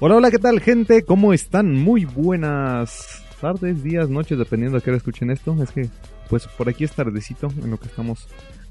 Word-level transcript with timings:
Hola, 0.00 0.16
hola, 0.16 0.32
¿qué 0.32 0.40
tal, 0.40 0.60
gente? 0.60 1.04
¿Cómo 1.04 1.32
están? 1.32 1.72
Muy 1.72 2.04
buenas 2.04 3.22
tardes, 3.40 3.84
días, 3.84 4.10
noches, 4.10 4.36
dependiendo 4.36 4.76
a 4.76 4.80
qué 4.80 4.90
hora 4.90 4.96
escuchen 4.96 5.30
esto. 5.30 5.56
Es 5.62 5.70
que, 5.70 5.88
pues, 6.28 6.48
por 6.48 6.68
aquí 6.68 6.82
es 6.82 6.90
tardecito 6.90 7.46
en 7.62 7.70
lo 7.70 7.78
que 7.78 7.86
estamos 7.86 8.26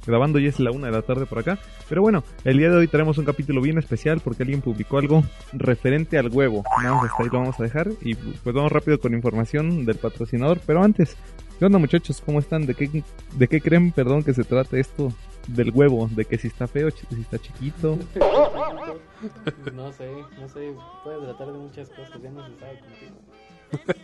grabando 0.05 0.38
y 0.38 0.48
es 0.48 0.59
la 0.59 0.72
una 0.72 0.88
de 0.88 0.91
la 0.91 1.02
tarde 1.02 1.26
por 1.26 1.40
acá. 1.40 1.58
Pero 1.88 2.02
bueno, 2.02 2.26
el 2.44 2.58
día 2.58 2.70
de 2.70 2.76
hoy 2.76 2.88
tenemos 2.90 3.17
un 3.17 3.23
capítulo 3.23 3.62
bien 3.62 3.78
especial 3.78 4.20
porque 4.20 4.44
alguien 4.44 4.59
publicó 4.59 4.98
algo 4.98 5.23
referente 5.54 6.17
al 6.17 6.28
huevo. 6.28 6.62
Vamos, 6.84 7.05
hasta 7.05 7.23
ahí 7.23 7.30
lo 7.31 7.40
vamos 7.40 7.58
a 7.58 7.64
dejar 7.64 7.90
y 8.02 8.16
pues 8.16 8.53
vamos 8.53 8.73
rápido 8.73 9.00
con 9.00 9.14
información 9.14 9.86
del 9.86 9.95
patrocinador. 9.95 10.59
Pero 10.66 10.84
antes, 10.84 11.16
¿qué 11.58 11.64
onda 11.64 11.80
muchachos? 11.80 12.22
¿Cómo 12.26 12.40
están? 12.40 12.66
¿De 12.66 12.76
qué, 12.76 13.02
de 13.38 13.48
qué 13.48 13.62
creen, 13.62 13.94
perdón, 13.94 14.23
que 14.23 14.34
se 14.34 14.44
trata 14.44 14.78
esto 14.78 15.14
del 15.48 15.72
huevo? 15.72 16.10
¿De 16.14 16.26
que 16.26 16.38
si 16.38 16.48
está 16.48 16.68
feo, 16.68 16.90
si 16.92 17.22
está 17.22 17.38
chiquito? 17.40 17.98
No 19.74 19.92
sé, 19.94 20.10
no 20.38 20.50
sé, 20.50 20.74
puede 21.04 21.22
tratar 21.22 21.48
de 21.48 21.54
muchas 21.54 21.90
cosas, 21.90 22.22
ya 22.22 22.30
no 22.30 22.46
se 22.46 22.60
sabe 22.60 22.80
contigo. 22.80 23.16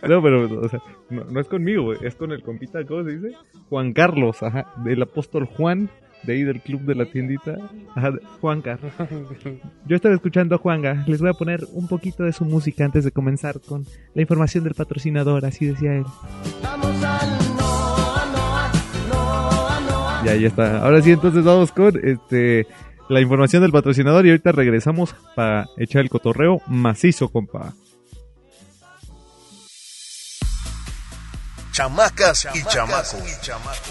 No, 0.08 0.22
pero, 0.22 0.60
o 0.60 0.68
sea, 0.68 0.82
no, 1.10 1.24
no 1.24 1.40
es 1.40 1.46
conmigo, 1.46 1.84
güey, 1.84 1.98
es 2.02 2.14
con 2.14 2.32
el 2.32 2.42
compita, 2.42 2.84
¿cómo 2.86 3.04
se 3.04 3.18
dice? 3.18 3.36
Juan 3.68 3.92
Carlos, 3.92 4.42
ajá, 4.42 4.72
del 4.84 5.02
apóstol 5.02 5.44
Juan, 5.44 5.90
de 6.22 6.32
ahí 6.32 6.42
del 6.42 6.60
club 6.60 6.80
de 6.82 6.94
la 6.94 7.06
tiendita, 7.06 7.56
ajá, 7.94 8.12
Juan 8.40 8.62
Carlos. 8.62 8.92
Yo 9.86 9.96
estaba 9.96 10.14
escuchando 10.14 10.54
a 10.54 10.58
Juanga, 10.58 11.04
les 11.06 11.20
voy 11.20 11.30
a 11.30 11.34
poner 11.34 11.60
un 11.72 11.86
poquito 11.86 12.24
de 12.24 12.32
su 12.32 12.44
música 12.44 12.84
antes 12.84 13.04
de 13.04 13.12
comenzar 13.12 13.60
con 13.60 13.84
la 14.14 14.22
información 14.22 14.64
del 14.64 14.74
patrocinador, 14.74 15.44
así 15.44 15.66
decía 15.66 15.94
él. 15.94 16.04
Ya, 20.24 20.34
ya 20.34 20.48
está. 20.48 20.82
Ahora 20.82 21.00
sí, 21.02 21.12
entonces 21.12 21.44
vamos 21.44 21.72
con 21.72 21.98
este 22.06 22.66
la 23.08 23.20
información 23.20 23.62
del 23.62 23.72
patrocinador 23.72 24.24
y 24.24 24.30
ahorita 24.30 24.52
regresamos 24.52 25.14
para 25.34 25.68
echar 25.76 26.02
el 26.02 26.10
cotorreo 26.10 26.62
macizo, 26.68 27.28
compa. 27.28 27.74
Chamacas 31.72 32.46
y 32.54 32.62
chamacos. 32.64 33.16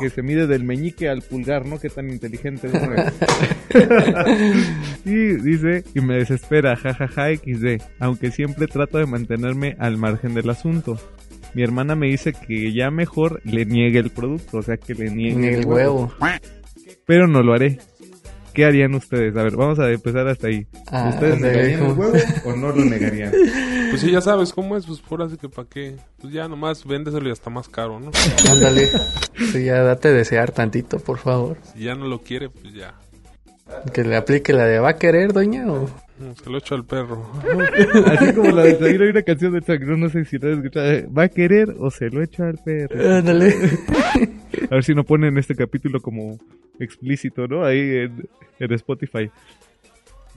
que 0.00 0.10
se 0.10 0.22
mide 0.22 0.46
del 0.46 0.64
meñique 0.64 1.08
al 1.08 1.22
pulgar, 1.22 1.66
¿no? 1.66 1.78
Qué 1.78 1.88
tan 1.88 2.10
inteligente 2.10 2.68
es. 2.68 2.72
sí, 5.04 5.36
dice, 5.36 5.84
y 5.94 6.00
me 6.00 6.16
desespera, 6.16 6.76
jajaja 6.76 7.34
XD, 7.34 7.82
aunque 7.98 8.30
siempre 8.30 8.66
trato 8.66 8.98
de 8.98 9.06
mantenerme 9.06 9.76
al 9.78 9.96
margen 9.96 10.34
del 10.34 10.50
asunto. 10.50 10.98
Mi 11.54 11.62
hermana 11.62 11.96
me 11.96 12.06
dice 12.06 12.32
que 12.32 12.72
ya 12.72 12.90
mejor 12.90 13.40
le 13.44 13.64
niegue 13.64 13.98
el 13.98 14.10
producto, 14.10 14.58
o 14.58 14.62
sea 14.62 14.76
que 14.76 14.94
le 14.94 15.10
niegue 15.10 15.36
Ni 15.36 15.46
el 15.48 15.66
huevo. 15.66 16.12
Pero 17.06 17.26
no 17.26 17.42
lo 17.42 17.54
haré. 17.54 17.78
¿Qué 18.54 18.64
harían 18.64 18.94
ustedes? 18.94 19.36
A 19.36 19.42
ver, 19.42 19.56
vamos 19.56 19.78
a 19.78 19.90
empezar 19.90 20.26
hasta 20.28 20.48
ahí. 20.48 20.66
Ah, 20.90 21.10
¿Ustedes 21.12 21.40
de 21.40 21.52
negarían 21.52 21.84
el 21.84 21.92
huevo 21.92 22.12
o 22.44 22.56
no 22.56 22.72
lo 22.72 22.84
negarían? 22.84 23.32
Pues 23.90 24.00
sí, 24.02 24.10
ya 24.10 24.20
sabes 24.20 24.52
cómo 24.52 24.76
es, 24.76 24.86
pues 24.86 25.00
por 25.00 25.22
así 25.22 25.36
que 25.36 25.48
para 25.48 25.68
qué. 25.68 25.96
Pues 26.20 26.32
ya 26.32 26.48
nomás 26.48 26.84
véndeselo 26.86 27.28
y 27.28 27.32
hasta 27.32 27.50
más 27.50 27.68
caro, 27.68 27.98
¿no? 28.00 28.10
Ándale. 28.50 28.88
Sí, 29.52 29.64
ya 29.64 29.82
date 29.82 30.12
desear 30.12 30.52
tantito, 30.52 30.98
por 30.98 31.18
favor. 31.18 31.56
Si 31.74 31.84
ya 31.84 31.94
no 31.94 32.06
lo 32.06 32.20
quiere, 32.20 32.48
pues 32.50 32.72
ya. 32.74 32.94
Que 33.92 34.02
le 34.04 34.16
aplique 34.16 34.52
la 34.52 34.64
de 34.64 34.78
va 34.80 34.90
a 34.90 34.96
querer, 34.96 35.32
doña, 35.32 35.70
o... 35.70 35.84
Mm, 36.18 36.32
Se 36.42 36.50
lo 36.50 36.58
echo 36.58 36.74
al 36.74 36.84
perro. 36.84 37.30
Así 38.06 38.32
como 38.34 38.50
la 38.50 38.62
de 38.64 38.72
Shakira, 38.72 39.04
hay 39.04 39.10
una 39.10 39.22
canción 39.22 39.52
de 39.52 39.60
Shakira, 39.60 39.96
no 39.96 40.08
sé 40.08 40.24
si 40.24 40.38
la 40.38 40.50
has 40.50 40.56
escuchado. 40.58 41.12
¿Va 41.16 41.22
a 41.24 41.28
querer 41.28 41.74
o 41.78 41.90
se 41.90 42.10
lo 42.10 42.22
echa 42.22 42.48
al 42.48 42.58
perro? 42.58 43.16
Ándale. 43.16 43.54
A 44.70 44.74
ver 44.74 44.84
si 44.84 44.94
no 44.94 45.04
ponen 45.04 45.38
este 45.38 45.54
capítulo 45.54 46.00
como 46.00 46.38
explícito, 46.78 47.46
¿no? 47.46 47.64
Ahí 47.64 47.78
en, 47.78 48.28
en 48.58 48.72
Spotify. 48.74 49.30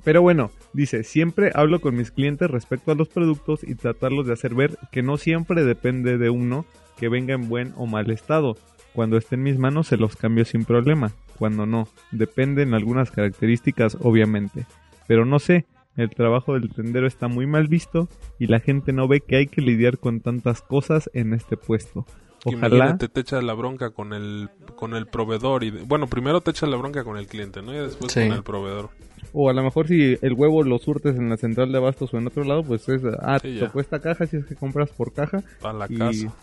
Pero 0.04 0.22
bueno, 0.22 0.52
dice, 0.74 1.04
siempre 1.04 1.52
hablo 1.56 1.80
con 1.80 1.96
mis 1.96 2.12
clientes 2.12 2.52
respecto 2.52 2.92
a 2.92 2.96
los 2.96 3.08
productos 3.08 3.64
y 3.64 3.76
tratarlos 3.76 4.28
de 4.28 4.34
hacer 4.34 4.54
ver 4.54 4.78
que 4.92 5.02
no 5.02 5.18
siempre 5.18 5.64
depende 5.64 6.18
de 6.18 6.30
uno 6.30 6.66
que 6.98 7.10
venga 7.10 7.34
en 7.34 7.48
buen 7.48 7.74
o 7.78 7.86
mal 7.86 8.10
estado. 8.12 8.58
Cuando 8.94 9.18
esté 9.18 9.36
en 9.36 9.44
mis 9.44 9.58
manos 9.58 9.88
se 9.88 9.98
los 9.98 10.16
cambio 10.16 10.46
sin 10.46 10.66
problema. 10.66 11.14
Cuando 11.38 11.66
no, 11.66 11.88
dependen 12.12 12.74
algunas 12.74 13.12
características 13.12 13.98
obviamente. 14.02 14.66
Pero 15.08 15.26
no 15.26 15.40
sé, 15.40 15.66
el 15.96 16.10
trabajo 16.10 16.54
del 16.54 16.70
tendero 16.70 17.08
está 17.08 17.28
muy 17.28 17.48
mal 17.48 17.68
visto 17.68 18.10
y 18.40 18.48
la 18.48 18.60
gente 18.60 18.94
no 18.94 19.08
ve 19.08 19.22
que 19.22 19.38
hay 19.38 19.48
que 19.48 19.62
lidiar 19.62 20.00
con 20.00 20.20
tantas 20.20 20.62
cosas 20.62 21.10
en 21.14 21.34
este 21.34 21.56
puesto. 21.56 22.06
Ojalá 22.46 22.68
Imagínate, 22.76 23.08
te 23.08 23.22
echas 23.22 23.44
la 23.44 23.54
bronca 23.54 23.92
con 23.92 24.12
el 24.14 24.50
con 24.76 24.94
el 24.96 25.08
proveedor 25.08 25.64
y 25.64 25.72
bueno, 25.72 26.08
primero 26.08 26.42
te 26.42 26.52
echas 26.52 26.68
la 26.70 26.76
bronca 26.78 27.04
con 27.04 27.18
el 27.18 27.28
cliente, 27.28 27.62
¿no? 27.62 27.74
Y 27.74 27.78
después 27.78 28.12
Sí. 28.12 28.22
con 28.28 28.34
el 28.34 28.44
proveedor. 28.44 28.90
O 29.32 29.50
a 29.50 29.54
lo 29.54 29.64
mejor 29.64 29.88
si 29.88 30.18
el 30.22 30.34
huevo 30.34 30.64
lo 30.64 30.78
surtes 30.80 31.16
en 31.16 31.30
la 31.30 31.38
central 31.38 31.72
de 31.72 31.78
abastos 31.78 32.14
o 32.14 32.18
en 32.18 32.28
otro 32.28 32.44
lado, 32.44 32.64
pues 32.64 32.88
es, 32.90 33.02
ah, 33.22 33.40
Sí, 33.42 33.58
te 33.60 33.70
cuesta 33.70 34.00
caja 34.00 34.26
si 34.28 34.38
es 34.38 34.46
que 34.46 34.56
compras 34.56 34.90
por 34.92 35.14
caja. 35.14 35.42
Para 35.62 35.74
la 35.78 35.86
Y- 35.90 35.98
casa. 35.98 36.34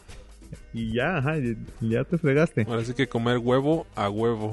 Y 0.73 0.93
ya, 0.95 1.19
ajá, 1.19 1.35
ya 1.81 2.03
te 2.05 2.19
fregaste. 2.19 2.67
Ahora 2.69 2.85
sí 2.85 2.93
que 2.95 3.07
comer 3.07 3.39
huevo 3.39 3.87
a 3.95 4.09
huevo. 4.11 4.53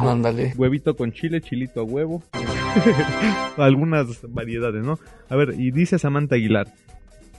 Ándale. 0.00 0.52
Huevito 0.58 0.94
con 0.96 1.12
chile, 1.12 1.40
chilito 1.40 1.80
a 1.80 1.84
huevo. 1.84 2.22
Algunas 3.56 4.20
variedades, 4.30 4.84
¿no? 4.84 4.98
A 5.28 5.36
ver, 5.36 5.54
y 5.58 5.70
dice 5.70 5.98
Samantha 5.98 6.34
Aguilar. 6.36 6.66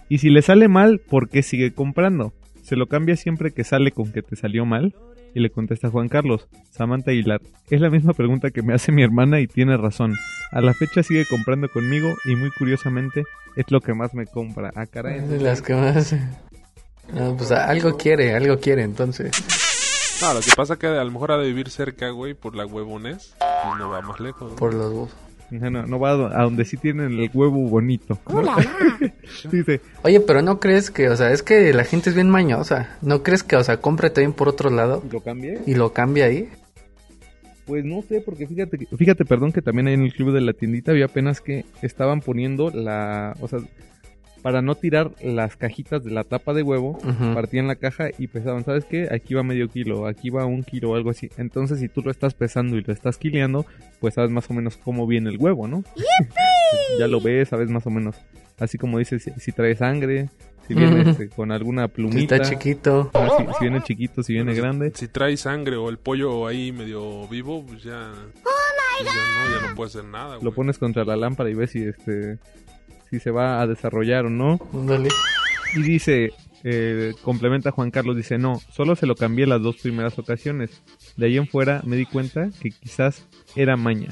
Y 0.08 0.18
si 0.20 0.30
le 0.30 0.42
sale 0.42 0.68
mal, 0.68 1.00
¿por 1.00 1.30
qué 1.30 1.44
sigue 1.44 1.72
comprando? 1.74 2.34
¿Se 2.70 2.76
lo 2.76 2.86
cambia 2.86 3.16
siempre 3.16 3.52
que 3.52 3.64
sale 3.64 3.92
con 3.92 4.12
que 4.12 4.22
te 4.22 4.36
salió 4.36 4.64
mal? 4.64 4.96
Y 5.34 5.40
le 5.40 5.50
contesta 5.50 5.90
Juan 5.90 6.08
Carlos, 6.08 6.48
Samantha 6.70 7.10
Aguilar, 7.10 7.42
es 7.72 7.82
la 7.82 7.90
misma 7.90 8.14
pregunta 8.14 8.52
que 8.52 8.62
me 8.62 8.76
hace 8.76 8.92
mi 8.92 9.02
hermana 9.02 9.40
y 9.40 9.48
tiene 9.48 9.76
razón. 9.76 10.14
A 10.52 10.62
la 10.62 10.76
fecha 10.76 11.02
sigue 11.02 11.26
comprando 11.26 11.68
conmigo 11.70 12.14
y 12.26 12.36
muy 12.36 12.52
curiosamente 12.52 13.24
es 13.56 13.66
lo 13.72 13.82
que 13.82 13.96
más 13.96 14.14
me 14.14 14.28
compra. 14.28 14.70
Ah, 14.76 14.86
caray. 14.86 15.18
Es 15.18 15.30
de 15.30 15.40
las 15.40 15.64
que 15.64 15.74
más... 15.74 16.14
Ah, 16.14 17.34
pues 17.36 17.52
algo 17.52 17.98
quiere, 17.98 18.36
algo 18.36 18.60
quiere, 18.60 18.84
entonces. 18.84 19.32
No, 20.22 20.36
lo 20.36 20.42
que 20.42 20.52
pasa 20.56 20.78
que 20.78 20.86
a 20.86 21.04
lo 21.04 21.10
mejor 21.10 21.32
ha 21.32 21.38
de 21.40 21.48
vivir 21.48 21.72
cerca, 21.72 22.12
güey, 22.12 22.36
por 22.36 22.56
la 22.56 22.68
huevones. 22.68 23.36
Y 23.42 23.80
no 23.80 23.90
va 23.90 24.02
más 24.02 24.20
lejos. 24.20 24.52
¿no? 24.52 24.56
Por 24.56 24.76
los... 24.76 25.10
No, 25.52 25.70
no 25.86 26.00
va 26.00 26.12
a 26.12 26.44
donde 26.44 26.64
sí 26.66 26.78
tienen 26.78 27.14
el 27.20 27.30
huevo 27.34 27.68
bonito. 27.70 28.20
¿no? 28.30 28.44
Dice, 29.52 29.82
Oye, 30.04 30.20
pero 30.20 30.42
no 30.42 30.60
crees 30.60 30.92
que, 30.92 31.10
o 31.10 31.16
sea, 31.16 31.32
es 31.32 31.42
que 31.44 31.74
la 31.74 31.84
gente 31.86 32.10
es 32.10 32.16
bien 32.16 32.30
mañosa. 32.30 32.98
¿No 33.02 33.24
crees 33.24 33.44
que, 33.44 33.56
o 33.56 33.64
sea, 33.64 33.78
compre 33.78 34.10
también 34.10 34.34
por 34.34 34.48
otro 34.48 34.70
lado 34.70 35.04
¿lo 35.12 35.22
cambié? 35.22 35.60
y 35.66 35.74
lo 35.76 35.92
cambia 35.94 36.26
ahí? 36.26 36.50
Pues 37.66 37.86
no 37.86 38.02
sé, 38.02 38.22
porque 38.22 38.48
fíjate, 38.48 38.78
que- 38.80 38.98
fíjate, 38.98 39.26
perdón, 39.26 39.52
que 39.52 39.62
también 39.62 39.88
ahí 39.88 39.94
en 39.94 40.04
el 40.04 40.14
club 40.14 40.34
de 40.34 40.42
la 40.42 40.54
tiendita 40.54 40.92
había 40.92 41.06
apenas 41.06 41.40
que 41.42 41.66
estaban 41.82 42.22
poniendo 42.22 42.72
la, 42.72 43.36
o 43.42 43.48
sea, 43.48 43.60
para 44.42 44.62
no 44.62 44.76
tirar 44.76 45.12
las 45.22 45.56
cajitas 45.58 46.04
de 46.04 46.12
la 46.12 46.24
tapa 46.24 46.54
de 46.54 46.64
huevo, 46.64 46.98
partían 47.34 47.68
la 47.68 47.76
caja 47.76 48.10
y 48.18 48.28
pesaban, 48.28 48.64
¿sabes 48.64 48.86
qué? 48.86 49.08
Aquí 49.12 49.34
va 49.34 49.44
medio 49.44 49.68
kilo, 49.70 50.06
aquí 50.08 50.30
va 50.30 50.46
un 50.46 50.64
kilo 50.64 50.92
o 50.92 50.96
algo 50.96 51.10
así. 51.10 51.30
Entonces, 51.38 51.80
si 51.80 51.90
tú 51.90 52.02
lo 52.02 52.12
estás 52.12 52.34
pesando 52.34 52.78
y 52.78 52.82
lo 52.82 52.94
estás 52.94 53.18
quileando, 53.18 53.66
pues 54.00 54.14
sabes 54.14 54.32
más 54.32 54.50
o 54.50 54.54
menos 54.54 54.78
cómo 54.78 55.06
viene 55.08 55.30
el 55.30 55.38
huevo, 55.38 55.68
¿no? 55.68 55.84
ya 57.00 57.08
lo 57.08 57.20
ves, 57.22 57.50
sabes 57.50 57.70
más 57.70 57.86
o 57.86 57.90
menos. 57.90 58.16
Así 58.60 58.78
como 58.78 58.98
dices, 59.00 59.24
si, 59.24 59.32
si 59.40 59.52
trae 59.52 59.76
sangre, 59.76 60.30
si 60.68 60.74
viene 60.74 61.10
este, 61.10 61.30
con 61.30 61.52
alguna 61.52 61.86
Si 61.86 61.92
plumita. 61.94 62.36
está 62.36 62.50
chiquito. 62.50 63.10
ah, 63.14 63.30
si, 63.38 63.44
si 63.46 63.60
viene 63.62 63.82
chiquito, 63.82 64.22
si 64.24 64.34
viene 64.34 64.54
grande. 64.54 64.92
Si 64.96 65.08
trae 65.08 65.36
sangre 65.38 65.78
o 65.78 65.90
el 65.90 65.98
pollo 65.98 66.46
ahí 66.48 66.72
medio 66.72 67.28
vivo, 67.28 67.66
pues 67.66 67.84
ya. 67.84 68.12
pues 68.44 69.14
ya 69.14 69.22
no, 69.22 69.62
ya 69.62 69.70
no 69.70 69.76
puede 69.76 69.88
hacer 69.88 70.04
nada, 70.06 70.36
Lo 70.36 70.42
güey. 70.42 70.54
pones 70.54 70.78
contra 70.78 71.06
la 71.06 71.16
lámpara 71.16 71.50
y 71.50 71.54
ves 71.54 71.72
si 71.72 71.84
este 71.84 72.38
si 73.10 73.20
se 73.20 73.32
va 73.32 73.62
a 73.62 73.68
desarrollar 73.68 74.26
o 74.26 74.30
no. 74.30 74.60
Ándale. 74.74 75.10
Y 75.76 75.82
dice, 75.82 76.32
eh, 76.64 77.14
complementa 77.22 77.72
Juan 77.72 77.92
Carlos, 77.92 78.16
dice, 78.16 78.38
no, 78.38 78.60
solo 78.72 78.96
se 78.96 79.06
lo 79.06 79.16
cambié 79.16 79.46
las 79.46 79.62
dos 79.62 79.78
primeras 79.78 80.18
ocasiones. 80.20 80.82
De 81.18 81.28
ahí 81.28 81.38
en 81.38 81.48
fuera 81.48 81.82
me 81.86 81.96
di 81.96 82.06
cuenta 82.06 82.50
que 82.62 82.72
quizás 82.72 83.26
era 83.56 83.78
maña. 83.78 84.10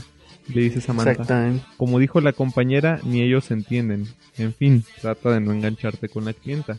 Le 0.48 0.62
dice 0.62 0.80
Samantha. 0.80 1.12
Exactamente. 1.12 1.66
Como 1.76 2.00
dijo 2.00 2.22
la 2.22 2.32
compañera, 2.32 3.02
ni 3.04 3.22
ellos 3.22 3.52
entienden. 3.52 4.08
En 4.38 4.54
fin, 4.54 4.86
trata 5.02 5.32
de 5.32 5.42
no 5.42 5.52
engancharte 5.52 6.08
con 6.08 6.24
la 6.24 6.34
clienta. 6.34 6.78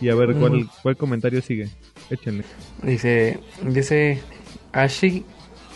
Y 0.00 0.10
a 0.10 0.14
ver, 0.14 0.36
¿cuál, 0.36 0.68
cuál 0.82 0.96
comentario 0.96 1.42
sigue? 1.42 1.68
Échenle. 2.08 2.44
Dice, 2.82 3.40
dice 3.62 4.22
Ashi 4.72 5.24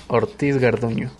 Ortiz 0.06 0.58
Garduño. 0.58 1.10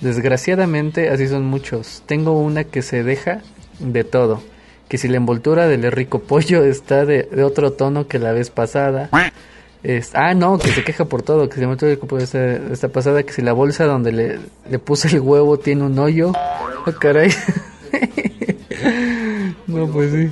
Desgraciadamente 0.00 1.10
así 1.10 1.26
son 1.26 1.44
muchos. 1.46 2.02
Tengo 2.06 2.40
una 2.40 2.64
que 2.64 2.82
se 2.82 3.02
deja 3.02 3.42
de 3.80 4.04
todo. 4.04 4.42
Que 4.88 4.98
si 4.98 5.08
la 5.08 5.16
envoltura 5.16 5.66
del 5.68 5.90
rico 5.90 6.20
pollo 6.20 6.64
está 6.64 7.04
de, 7.04 7.24
de 7.24 7.44
otro 7.44 7.72
tono 7.72 8.06
que 8.06 8.18
la 8.18 8.32
vez 8.32 8.50
pasada. 8.50 9.10
Es, 9.82 10.10
ah, 10.14 10.34
no, 10.34 10.58
que 10.58 10.70
se 10.72 10.84
queja 10.84 11.06
por 11.06 11.22
todo. 11.22 11.48
Que 11.48 11.54
si 11.54 11.60
la 11.60 11.64
envoltura 11.64 11.88
del 11.90 11.98
pollo 11.98 12.26
pasada. 12.92 13.22
Que 13.22 13.32
si 13.32 13.42
la 13.42 13.52
bolsa 13.52 13.84
donde 13.84 14.12
le, 14.12 14.78
puse 14.78 15.08
el 15.08 15.20
huevo 15.20 15.58
tiene 15.58 15.84
un 15.84 15.98
hoyo. 15.98 16.32
Ah, 16.86 16.92
caray. 16.98 17.30
no, 19.66 19.86
pues 19.88 20.12
sí. 20.12 20.30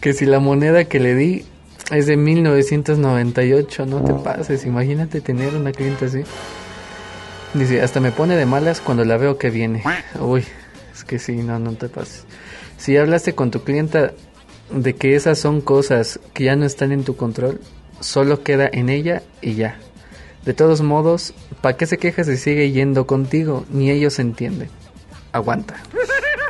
Que 0.00 0.14
si 0.14 0.24
la 0.24 0.40
moneda 0.40 0.84
que 0.84 0.98
le 0.98 1.14
di 1.14 1.44
es 1.90 2.06
de 2.06 2.16
1998, 2.16 3.84
no 3.84 4.02
te 4.02 4.14
pases. 4.14 4.64
Imagínate 4.64 5.20
tener 5.20 5.54
una 5.54 5.72
cliente 5.72 6.06
así. 6.06 6.22
Dice, 7.54 7.80
hasta 7.80 8.00
me 8.00 8.12
pone 8.12 8.36
de 8.36 8.46
malas 8.46 8.80
cuando 8.80 9.04
la 9.04 9.16
veo 9.16 9.38
que 9.38 9.50
viene. 9.50 9.82
Uy, 10.20 10.44
es 10.94 11.04
que 11.04 11.18
sí, 11.18 11.36
no, 11.36 11.58
no 11.58 11.72
te 11.72 11.88
pases. 11.88 12.24
Si 12.78 12.96
hablaste 12.96 13.34
con 13.34 13.50
tu 13.50 13.62
clienta 13.64 14.14
de 14.70 14.94
que 14.94 15.14
esas 15.14 15.38
son 15.38 15.60
cosas 15.60 16.20
que 16.32 16.44
ya 16.44 16.56
no 16.56 16.64
están 16.64 16.92
en 16.92 17.04
tu 17.04 17.16
control, 17.16 17.60
solo 18.00 18.42
queda 18.42 18.70
en 18.72 18.88
ella 18.88 19.22
y 19.42 19.54
ya. 19.54 19.78
De 20.44 20.54
todos 20.54 20.80
modos, 20.80 21.34
¿para 21.60 21.76
qué 21.76 21.86
se 21.86 21.98
queja 21.98 22.24
si 22.24 22.36
sigue 22.36 22.70
yendo 22.70 23.06
contigo? 23.06 23.66
Ni 23.70 23.90
ellos 23.90 24.18
entienden. 24.18 24.68
Aguanta. 25.32 25.74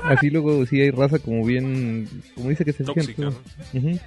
Así 0.05 0.31
luego 0.31 0.65
sí 0.67 0.81
hay 0.81 0.91
raza 0.91 1.19
como 1.19 1.45
bien, 1.45 2.09
como 2.35 2.51
dice 2.51 2.65
que 2.65 2.73
se 2.73 2.85
fijan, 2.85 2.95
Tóxica, 2.95 3.31
pues. 3.73 3.85
Ujú. 3.85 3.99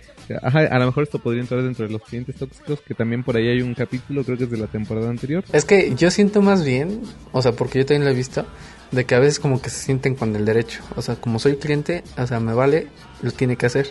Ajá, 0.41 0.59
a 0.61 0.79
lo 0.79 0.85
mejor 0.85 1.03
esto 1.03 1.19
podría 1.19 1.41
entrar 1.41 1.61
dentro 1.61 1.85
de 1.85 1.91
los 1.91 2.01
clientes 2.03 2.35
tóxicos, 2.35 2.81
que 2.81 2.93
también 2.93 3.23
por 3.23 3.35
ahí 3.35 3.49
hay 3.49 3.61
un 3.61 3.73
capítulo, 3.73 4.23
creo 4.23 4.37
que 4.37 4.45
es 4.45 4.51
de 4.51 4.57
la 4.57 4.67
temporada 4.67 5.09
anterior. 5.09 5.43
Es 5.51 5.65
que 5.65 5.93
yo 5.95 6.09
siento 6.09 6.41
más 6.41 6.63
bien, 6.63 7.01
o 7.31 7.41
sea, 7.41 7.51
porque 7.51 7.79
yo 7.79 7.85
también 7.85 8.05
lo 8.05 8.11
he 8.11 8.15
visto, 8.15 8.45
de 8.91 9.05
que 9.05 9.15
a 9.15 9.19
veces 9.19 9.39
como 9.39 9.61
que 9.61 9.69
se 9.69 9.83
sienten 9.83 10.15
con 10.15 10.35
el 10.35 10.45
derecho. 10.45 10.81
O 10.95 11.01
sea, 11.01 11.15
como 11.15 11.39
soy 11.39 11.55
cliente, 11.57 12.03
o 12.17 12.27
sea, 12.27 12.39
me 12.39 12.53
vale, 12.53 12.87
lo 13.21 13.31
tiene 13.31 13.55
que 13.55 13.65
hacer. 13.65 13.87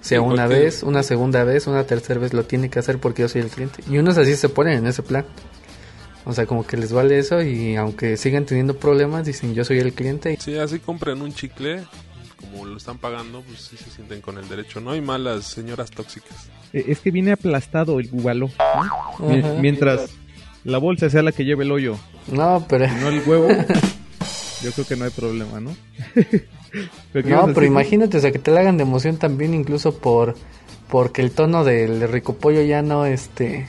Sea 0.00 0.18
Sí, 0.18 0.24
una 0.24 0.46
vez, 0.48 0.82
una 0.82 1.02
segunda 1.04 1.44
vez, 1.44 1.66
una 1.68 1.84
tercera 1.84 2.18
vez, 2.18 2.32
lo 2.34 2.44
tiene 2.44 2.68
que 2.70 2.78
hacer 2.80 2.98
porque 2.98 3.22
yo 3.22 3.28
soy 3.28 3.42
el 3.42 3.48
cliente. 3.48 3.82
Y 3.88 3.98
unos 3.98 4.18
así 4.18 4.34
se 4.34 4.48
ponen 4.48 4.78
en 4.78 4.86
ese 4.88 5.02
plan. 5.02 5.24
O 6.24 6.32
sea, 6.32 6.46
como 6.46 6.66
que 6.66 6.76
les 6.76 6.92
vale 6.92 7.18
eso 7.18 7.42
y 7.42 7.74
aunque 7.76 8.16
sigan 8.16 8.44
teniendo 8.44 8.76
problemas, 8.76 9.26
dicen 9.26 9.54
yo 9.54 9.64
soy 9.64 9.78
el 9.78 9.92
cliente. 9.92 10.36
Sí, 10.40 10.56
así 10.56 10.78
compren 10.78 11.20
un 11.20 11.32
chicle, 11.32 11.82
como 12.40 12.64
lo 12.64 12.76
están 12.76 12.98
pagando, 12.98 13.42
pues 13.42 13.60
sí 13.60 13.76
se 13.76 13.90
sienten 13.90 14.20
con 14.20 14.38
el 14.38 14.48
derecho. 14.48 14.80
No 14.80 14.90
hay 14.92 15.00
malas 15.00 15.44
señoras 15.46 15.90
tóxicas. 15.90 16.48
Eh, 16.72 16.84
Es 16.88 17.00
que 17.00 17.10
viene 17.10 17.32
aplastado 17.32 17.98
el 18.00 18.08
bubaló, 18.08 18.50
¿no? 19.20 19.28
Mientras 19.60 20.10
la 20.64 20.78
bolsa 20.78 21.10
sea 21.10 21.22
la 21.22 21.32
que 21.32 21.44
lleve 21.44 21.64
el 21.64 21.72
hoyo, 21.72 21.96
No, 22.28 22.64
pero... 22.68 22.86
y 22.86 22.90
no 23.00 23.08
el 23.08 23.22
huevo, 23.26 23.48
yo 24.62 24.72
creo 24.72 24.86
que 24.86 24.96
no 24.96 25.04
hay 25.04 25.10
problema, 25.10 25.60
¿no? 25.60 25.74
¿Pero 26.14 27.24
qué 27.24 27.28
ibas 27.28 27.46
No, 27.46 27.50
a 27.50 27.54
pero 27.54 27.66
imagínate, 27.66 28.16
o 28.16 28.20
sea, 28.20 28.32
que 28.32 28.38
te 28.38 28.50
la 28.50 28.60
hagan 28.60 28.76
de 28.76 28.84
emoción 28.84 29.16
también 29.18 29.54
incluso 29.54 29.98
por 29.98 30.34
porque 30.88 31.22
el 31.22 31.30
tono 31.30 31.64
del 31.64 32.06
rico 32.06 32.36
pollo 32.36 32.62
ya 32.62 32.82
no, 32.82 33.06
este, 33.06 33.66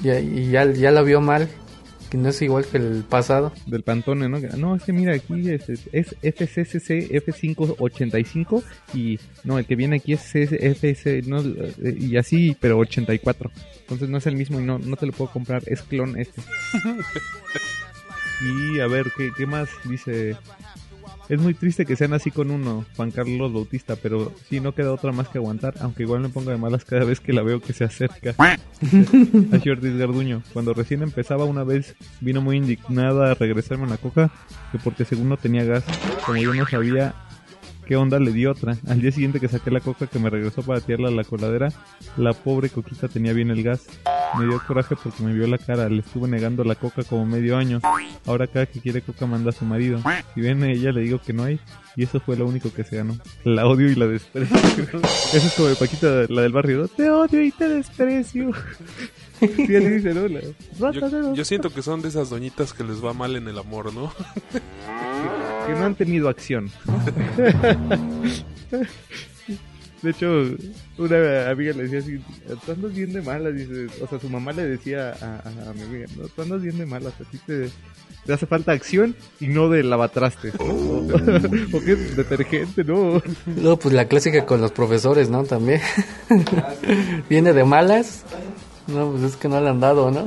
ya, 0.00 0.20
y 0.20 0.50
ya, 0.50 0.64
ya 0.70 0.92
lo 0.92 1.04
vio 1.04 1.20
mal, 1.20 1.48
que 2.08 2.18
no 2.18 2.28
es 2.28 2.40
igual 2.40 2.64
que 2.64 2.76
el 2.76 3.04
pasado. 3.08 3.52
Del 3.66 3.82
Pantone, 3.82 4.28
¿no? 4.28 4.38
No, 4.38 4.76
es 4.76 4.84
que 4.84 4.92
mira, 4.92 5.14
aquí 5.14 5.50
es, 5.50 5.68
es 5.92 6.14
FCCC 6.22 7.10
F585 7.10 8.62
y 8.94 9.18
no, 9.42 9.58
el 9.58 9.66
que 9.66 9.74
viene 9.74 9.96
aquí 9.96 10.12
es 10.12 10.34
FC, 10.34 11.22
no, 11.26 11.42
y 11.82 12.16
así, 12.16 12.56
pero 12.60 12.78
84. 12.78 13.50
Entonces 13.80 14.08
no 14.08 14.18
es 14.18 14.26
el 14.26 14.36
mismo 14.36 14.60
y 14.60 14.64
no, 14.64 14.78
no 14.78 14.94
te 14.96 15.06
lo 15.06 15.12
puedo 15.12 15.32
comprar, 15.32 15.62
es 15.66 15.82
clon 15.82 16.16
este. 16.16 16.42
y 18.40 18.80
a 18.80 18.86
ver, 18.86 19.12
¿qué, 19.16 19.30
qué 19.36 19.46
más 19.46 19.68
dice? 19.84 20.36
Es 21.28 21.40
muy 21.40 21.54
triste 21.54 21.86
que 21.86 21.96
sean 21.96 22.12
así 22.12 22.30
con 22.30 22.50
uno, 22.50 22.84
Juan 22.96 23.10
Carlos 23.10 23.52
Bautista, 23.52 23.96
pero 23.96 24.32
sí, 24.48 24.60
no 24.60 24.74
queda 24.74 24.92
otra 24.92 25.12
más 25.12 25.28
que 25.28 25.38
aguantar, 25.38 25.74
aunque 25.80 26.02
igual 26.02 26.20
me 26.20 26.28
pongo 26.28 26.50
de 26.50 26.56
malas 26.56 26.84
cada 26.84 27.04
vez 27.04 27.20
que 27.20 27.32
la 27.32 27.42
veo 27.42 27.60
que 27.60 27.72
se 27.72 27.84
acerca. 27.84 28.34
a 28.38 29.58
Jordi 29.64 29.96
Garduño. 29.96 30.42
Cuando 30.52 30.74
recién 30.74 31.02
empezaba 31.02 31.44
una 31.44 31.64
vez 31.64 31.94
vino 32.20 32.40
muy 32.40 32.56
indignada 32.56 33.30
a 33.30 33.34
regresarme 33.34 33.84
una 33.84 33.96
coca, 33.96 34.30
que 34.72 34.78
porque 34.78 35.04
según 35.04 35.28
no 35.28 35.36
tenía 35.36 35.64
gas, 35.64 35.84
como 36.26 36.38
yo 36.38 36.52
no 36.52 36.66
sabía 36.66 37.14
qué 37.86 37.96
onda 37.96 38.18
le 38.18 38.32
di 38.32 38.46
otra. 38.46 38.76
Al 38.88 39.00
día 39.00 39.12
siguiente 39.12 39.40
que 39.40 39.48
saqué 39.48 39.70
la 39.70 39.80
coca 39.80 40.06
que 40.08 40.18
me 40.18 40.30
regresó 40.30 40.62
para 40.62 40.80
tirarla 40.80 41.08
a 41.08 41.12
la 41.12 41.24
coladera, 41.24 41.68
la 42.16 42.32
pobre 42.32 42.68
coquita 42.68 43.08
tenía 43.08 43.32
bien 43.32 43.50
el 43.50 43.62
gas. 43.62 43.86
Me 44.38 44.46
dio 44.46 44.60
coraje 44.66 44.96
porque 45.02 45.22
me 45.22 45.32
vio 45.32 45.46
la 45.46 45.58
cara, 45.58 45.88
le 45.88 46.00
estuve 46.00 46.28
negando 46.28 46.64
la 46.64 46.74
coca 46.74 47.02
como 47.04 47.26
medio 47.26 47.56
año. 47.56 47.80
Ahora 48.26 48.46
cada 48.46 48.66
que 48.66 48.80
quiere 48.80 49.02
coca 49.02 49.26
manda 49.26 49.50
a 49.50 49.52
su 49.52 49.64
marido. 49.64 50.00
Si 50.34 50.40
viene 50.40 50.72
ella 50.72 50.92
le 50.92 51.02
digo 51.02 51.20
que 51.20 51.32
no 51.32 51.44
hay 51.44 51.60
y 51.96 52.04
eso 52.04 52.20
fue 52.20 52.36
lo 52.36 52.46
único 52.46 52.72
que 52.72 52.84
se 52.84 52.96
ganó. 52.96 53.16
La 53.44 53.66
odio 53.66 53.90
y 53.90 53.94
la 53.94 54.06
desprecio. 54.06 54.56
Eso 55.02 55.46
es 55.46 55.54
como 55.54 55.68
de 55.68 55.76
Paquita, 55.76 56.06
la 56.28 56.42
del 56.42 56.52
barrio, 56.52 56.78
¿no? 56.82 56.88
Te 56.88 57.10
odio 57.10 57.42
y 57.42 57.50
te 57.52 57.68
desprecio. 57.68 58.50
Sí, 59.40 59.76
así 59.76 59.88
dice, 59.88 60.14
¿no? 60.14 60.28
La- 60.28 60.92
Yo, 60.92 61.34
yo 61.34 61.44
siento 61.44 61.70
que 61.70 61.82
son 61.82 62.00
de 62.00 62.08
esas 62.08 62.30
doñitas 62.30 62.72
que 62.72 62.84
les 62.84 63.04
va 63.04 63.12
mal 63.12 63.36
en 63.36 63.48
el 63.48 63.58
amor, 63.58 63.92
¿no? 63.92 64.12
que 65.66 65.72
no 65.74 65.84
han 65.84 65.94
tenido 65.94 66.28
acción. 66.28 66.70
De 70.02 70.10
hecho, 70.10 70.26
una 70.98 71.48
amiga 71.50 71.72
le 71.74 71.84
decía 71.84 72.00
así, 72.00 72.18
tú 72.66 72.72
andas 72.72 72.92
bien 72.92 73.12
de 73.12 73.22
malas, 73.22 73.54
dice, 73.54 73.86
o 74.02 74.06
sea, 74.08 74.18
su 74.18 74.28
mamá 74.28 74.50
le 74.52 74.64
decía 74.66 75.10
a, 75.20 75.36
a- 75.48 75.70
a 75.70 75.72
mi 75.74 75.82
amiga, 75.82 76.06
no, 76.16 76.26
tú 76.28 76.42
andas 76.42 76.60
bien 76.60 76.76
de 76.76 76.86
malas, 76.86 77.12
a 77.20 77.24
ti 77.30 77.38
te, 77.46 77.70
te 78.26 78.32
hace 78.32 78.46
falta 78.46 78.72
acción 78.72 79.14
y 79.38 79.46
no 79.46 79.68
de 79.68 79.84
lavatrastes. 79.84 80.54
o 80.58 81.80
qué 81.84 81.94
detergente, 81.94 82.82
no. 82.82 83.22
Luego, 83.46 83.78
pues 83.78 83.94
la 83.94 84.06
clásica 84.08 84.44
con 84.44 84.60
los 84.60 84.72
profesores, 84.72 85.30
¿no? 85.30 85.44
También. 85.44 85.80
Viene 87.30 87.52
de 87.52 87.62
malas. 87.64 88.24
No, 88.88 89.12
pues 89.12 89.22
es 89.22 89.36
que 89.36 89.46
no 89.48 89.60
le 89.60 89.68
han 89.70 89.78
dado, 89.78 90.10
¿no? 90.10 90.26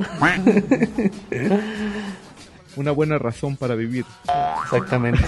Una 2.76 2.90
buena 2.92 3.18
razón 3.18 3.56
para 3.56 3.74
vivir. 3.74 4.04
Exactamente. 4.64 5.22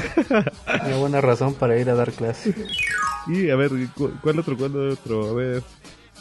Una 0.87 0.97
buena 0.97 1.21
razón 1.21 1.55
para 1.55 1.78
ir 1.78 1.88
a 1.88 1.95
dar 1.95 2.12
clase. 2.12 2.55
Y 3.28 3.50
a 3.50 3.56
ver, 3.56 3.70
¿cu- 3.94 4.12
¿cuál 4.23 4.38
otro? 4.38 4.56
¿Cuál 4.56 4.76
otro? 4.90 5.28
A 5.30 5.35
ver. 5.35 5.62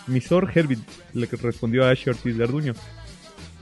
Misor 0.07 0.49
Herbit, 0.53 0.79
le 1.13 1.27
que 1.27 1.35
respondió 1.37 1.85
a 1.85 1.89
Ash 1.89 2.07
Ortiz 2.07 2.37
Garduño. 2.37 2.73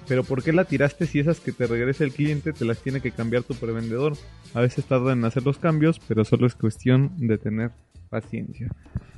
Pero 0.07 0.23
¿por 0.23 0.43
qué 0.43 0.53
la 0.53 0.65
tiraste 0.65 1.07
si 1.07 1.19
esas 1.19 1.39
que 1.39 1.51
te 1.51 1.65
regresa 1.65 2.03
el 2.03 2.11
cliente 2.13 2.53
te 2.53 2.65
las 2.65 2.77
tiene 2.79 3.01
que 3.01 3.11
cambiar 3.11 3.41
tu 3.43 3.55
prevendedor? 3.55 4.13
A 4.53 4.61
veces 4.61 4.85
tardan 4.85 5.19
en 5.19 5.25
hacer 5.25 5.43
los 5.43 5.57
cambios, 5.57 5.99
pero 6.07 6.23
solo 6.23 6.45
es 6.45 6.53
cuestión 6.53 7.11
de 7.17 7.39
tener 7.39 7.71
paciencia. 8.11 8.69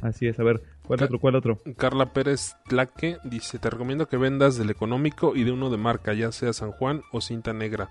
Así 0.01 0.27
es, 0.27 0.39
a 0.39 0.43
ver, 0.43 0.61
¿cuál 0.83 0.99
Ca- 0.99 1.05
otro? 1.05 1.19
¿Cuál 1.19 1.35
otro? 1.35 1.59
Carla 1.75 2.13
Pérez 2.13 2.55
Tlaque 2.69 3.17
dice, 3.25 3.59
te 3.59 3.69
recomiendo 3.69 4.07
que 4.07 4.15
vendas 4.15 4.57
del 4.57 4.69
económico 4.69 5.35
y 5.35 5.43
de 5.43 5.51
uno 5.51 5.69
de 5.69 5.77
marca, 5.77 6.13
ya 6.13 6.31
sea 6.31 6.53
San 6.53 6.71
Juan 6.71 7.01
o 7.11 7.19
cinta 7.21 7.51
negra. 7.53 7.89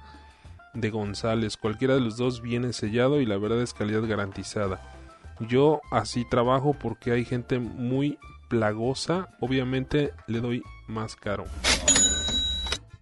de 0.72 0.90
González. 0.90 1.56
Cualquiera 1.56 1.94
de 1.94 2.00
los 2.00 2.18
dos 2.18 2.42
viene 2.42 2.74
sellado 2.74 3.20
y 3.22 3.26
la 3.26 3.38
verdad 3.38 3.62
es 3.62 3.72
calidad 3.72 4.06
garantizada. 4.06 4.95
Yo 5.40 5.80
así 5.90 6.24
trabajo 6.24 6.74
porque 6.74 7.12
hay 7.12 7.24
gente 7.24 7.58
muy 7.58 8.18
plagosa. 8.48 9.28
Obviamente 9.40 10.12
le 10.26 10.40
doy 10.40 10.62
más 10.88 11.16
caro. 11.16 11.44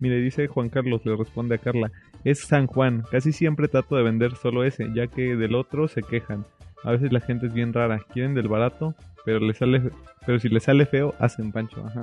Mire, 0.01 0.21
dice 0.21 0.49
Juan 0.49 0.69
Carlos, 0.69 1.03
le 1.05 1.17
responde 1.17 1.55
a 1.55 1.59
Carla. 1.59 1.91
Es 2.25 2.41
San 2.41 2.67
Juan, 2.67 3.05
casi 3.11 3.33
siempre 3.33 3.69
trato 3.69 3.97
de 3.97 4.03
vender 4.03 4.35
solo 4.37 4.65
ese, 4.65 4.89
ya 4.95 5.07
que 5.07 5.37
del 5.37 5.55
otro 5.55 5.89
se 5.89 6.03
quejan. 6.03 6.45
A 6.83 6.93
veces 6.93 7.13
la 7.13 7.21
gente 7.21 7.47
es 7.47 7.55
bien 7.55 7.73
rara, 7.73 8.01
quieren 8.13 8.35
del 8.35 8.49
barato, 8.49 8.95
pero 9.25 9.41
le 9.41 9.55
sale 9.55 9.91
pero 10.27 10.39
si 10.39 10.49
le 10.49 10.61
sale 10.61 10.87
feo, 10.87 11.15
hacen 11.19 11.53
pancho, 11.53 11.85
ajá. 11.87 12.03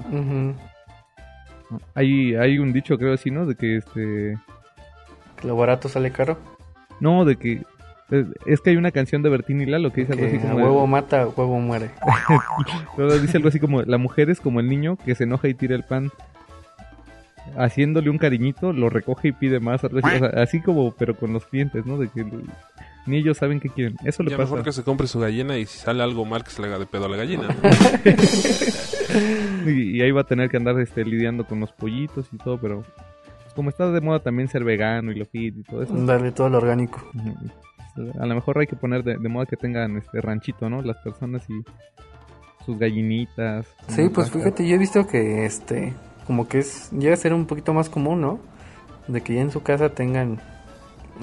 Hay, 1.96 2.36
hay 2.36 2.60
un 2.60 2.74
dicho, 2.74 2.98
creo 2.98 3.14
así, 3.14 3.32
¿no? 3.32 3.46
De 3.46 3.56
que 3.56 3.78
este... 3.78 4.38
Que 5.40 5.48
lo 5.48 5.56
barato 5.56 5.90
sale 5.90 6.12
caro. 6.12 6.38
No, 7.00 7.26
de 7.26 7.38
que... 7.38 7.64
Es, 8.46 8.60
que 8.62 8.72
hay 8.72 8.76
una 8.76 8.92
canción 8.92 9.24
de 9.24 9.30
Bertín 9.30 9.62
y 9.62 9.66
Lalo 9.66 9.92
que 9.94 10.02
dice 10.02 10.14
algo 10.14 10.26
así 10.26 10.36
a 10.38 10.42
como... 10.42 10.58
de- 10.58 10.64
huevo 10.64 10.86
mata, 10.88 11.28
huevo 11.28 11.60
muere. 11.60 11.92
Luego 12.98 13.18
dice 13.20 13.38
algo 13.38 13.50
así 13.50 13.60
como, 13.60 13.82
la 13.84 13.98
mujer 13.98 14.30
es 14.30 14.40
como 14.42 14.60
el 14.60 14.68
niño 14.70 14.98
que 14.98 15.16
se 15.16 15.24
enoja 15.24 15.48
y 15.48 15.54
tira 15.54 15.76
el 15.76 15.84
pan. 15.84 16.12
Haciéndole 17.58 18.10
un 18.10 18.18
cariñito, 18.18 18.72
lo 18.72 18.90
recoge 18.90 19.30
y 19.30 19.32
pide 19.32 19.60
más. 19.60 19.84
algo 19.84 20.00
así, 20.04 20.16
o 20.16 20.20
sea, 20.20 20.42
así 20.44 20.62
como, 20.62 20.92
pero 20.92 21.16
con 21.16 21.34
los 21.34 21.46
clientes, 21.46 21.86
¿no? 21.86 21.98
De 21.98 22.08
que 22.08 22.24
ni 23.08 23.18
ellos 23.18 23.38
saben 23.38 23.60
qué 23.60 23.68
quieren. 23.70 23.96
Eso 24.06 24.24
le 24.24 24.30
Ya 24.32 24.38
pasa. 24.38 24.52
mejor 24.52 24.64
que 24.66 24.72
se 24.72 24.84
compre 24.84 25.08
su 25.08 25.20
gallina 25.20 25.58
y 25.58 25.66
si 25.66 25.80
sale 25.80 26.04
algo 26.04 26.24
mal 26.24 26.44
que 26.44 26.52
se 26.52 26.62
le 26.62 26.68
haga 26.68 26.80
de 26.80 26.86
pedo 26.86 27.06
a 27.06 27.10
la 27.10 27.18
gallina. 27.18 27.48
Y, 29.66 29.98
y 29.98 30.02
ahí 30.02 30.12
va 30.12 30.22
a 30.22 30.26
tener 30.26 30.50
que 30.50 30.56
andar 30.58 30.80
este, 30.80 31.04
lidiando 31.04 31.46
con 31.46 31.60
los 31.60 31.72
pollitos 31.74 32.28
y 32.32 32.38
todo, 32.38 32.58
pero 32.58 32.82
pues, 33.44 33.54
como 33.54 33.70
está 33.70 33.92
de 33.92 34.00
moda 34.00 34.20
también 34.20 34.48
ser 34.48 34.64
vegano 34.64 35.12
y 35.12 35.16
lo 35.16 35.26
fit 35.26 35.58
y 35.58 35.64
todo 35.64 35.84
eso. 35.84 35.94
Darle 36.06 36.32
todo 36.32 36.50
lo 36.50 36.58
orgánico. 36.60 37.06
A 38.20 38.26
lo 38.26 38.36
mejor 38.36 38.60
hay 38.60 38.68
que 38.68 38.76
poner 38.76 39.04
de, 39.04 39.18
de 39.18 39.30
moda 39.30 39.46
que 39.46 39.58
tengan 39.58 39.98
este 39.98 40.22
ranchito, 40.22 40.70
¿no? 40.70 40.82
Las 40.82 40.98
personas 40.98 41.44
y 41.50 41.64
sus 42.66 42.78
gallinitas. 42.78 43.66
Sí, 43.88 44.10
pues 44.10 44.28
vacas. 44.28 44.32
fíjate, 44.32 44.68
yo 44.68 44.76
he 44.76 44.80
visto 44.80 45.08
que 45.08 45.46
este, 45.46 45.94
como 46.28 46.48
que 46.48 46.60
es, 46.60 46.92
llega 46.92 47.14
a 47.14 47.18
ser 47.18 47.34
un 47.34 47.46
poquito 47.46 47.74
más 47.74 47.90
común, 47.90 48.22
¿no? 48.22 48.40
De 49.08 49.22
que 49.22 49.36
ya 49.36 49.42
en 49.42 49.52
su 49.52 49.64
casa 49.64 49.90
tengan, 49.90 50.40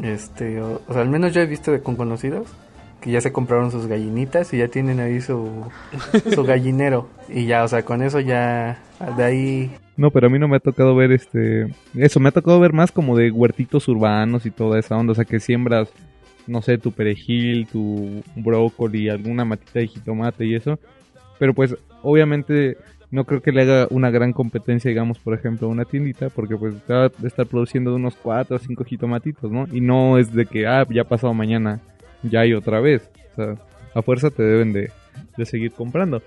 este, 0.03 0.61
o, 0.61 0.83
o 0.87 0.93
sea, 0.93 1.03
al 1.03 1.09
menos 1.09 1.33
yo 1.33 1.41
he 1.41 1.47
visto 1.47 1.73
de, 1.73 1.81
con 1.81 1.97
conocidos 1.97 2.49
que 3.01 3.11
ya 3.13 3.21
se 3.21 3.33
compraron 3.33 3.71
sus 3.71 3.87
gallinitas 3.87 4.53
y 4.53 4.59
ya 4.59 4.69
tienen 4.69 5.01
ahí 5.01 5.21
su, 5.21 5.67
su 6.35 6.43
gallinero. 6.45 7.09
Y 7.29 7.47
ya, 7.47 7.65
o 7.65 7.69
sea, 7.69 7.85
con 7.85 8.03
eso 8.03 8.21
ya, 8.21 8.79
de 9.17 9.25
ahí, 9.25 9.71
No, 9.97 10.11
pero 10.11 10.27
a 10.27 10.31
mí 10.31 10.39
no 10.39 10.49
me 10.49 10.57
ha 10.57 10.61
tocado 10.61 10.95
ver 10.97 11.13
este... 11.13 11.69
Eso, 11.95 12.21
me 12.21 12.31
ha 12.31 12.33
tocado 12.33 12.59
ver 12.61 12.73
más 12.73 12.91
como 12.91 13.17
de 13.17 13.31
huertitos 13.31 13.87
urbanos 13.89 14.47
y 14.47 14.51
toda 14.51 14.79
esa 14.79 14.97
onda. 14.97 15.13
O 15.13 15.15
sea, 15.15 15.25
que 15.25 15.41
siembras, 15.41 15.89
no 16.49 16.63
sé, 16.63 16.79
tu 16.79 16.93
perejil, 16.93 17.67
tu 17.67 18.23
brócoli, 18.35 19.09
alguna 19.09 19.45
matita 19.45 19.79
de 19.79 19.87
jitomate 19.87 20.47
y 20.47 20.55
eso. 20.55 20.79
Pero 21.39 21.55
pues, 21.55 21.77
obviamente, 22.03 22.77
no 23.11 23.25
creo 23.25 23.41
que 23.41 23.53
le 23.53 23.63
haga 23.63 23.87
una 23.91 24.11
gran 24.11 24.33
competencia, 24.33 24.89
digamos, 24.89 25.19
por 25.19 25.35
ejemplo, 25.35 25.69
a 25.69 25.71
una 25.71 25.85
tiendita. 25.85 26.31
Porque 26.31 26.57
pues 26.57 26.75
va 26.91 27.05
a 27.05 27.27
estar 27.27 27.47
produciendo 27.47 27.95
unos 27.95 28.17
4 28.17 28.57
o 28.57 28.59
5 28.59 28.85
jitomatitos, 28.85 29.51
¿no? 29.51 29.67
Y 29.73 29.81
no 29.81 30.19
es 30.19 30.33
de 30.33 30.47
que, 30.47 30.67
ah, 30.67 30.87
ya 30.91 31.05
pasado 31.05 31.33
mañana, 31.35 31.81
ya 32.23 32.41
hay 32.41 32.55
otra 32.55 32.81
vez. 32.81 33.09
O 33.33 33.37
sea, 33.37 33.55
a 33.95 34.03
fuerza 34.03 34.31
te 34.31 34.43
deben 34.43 34.73
de, 34.73 34.91
de 35.37 35.45
seguir 35.47 35.73
comprando. 35.73 36.23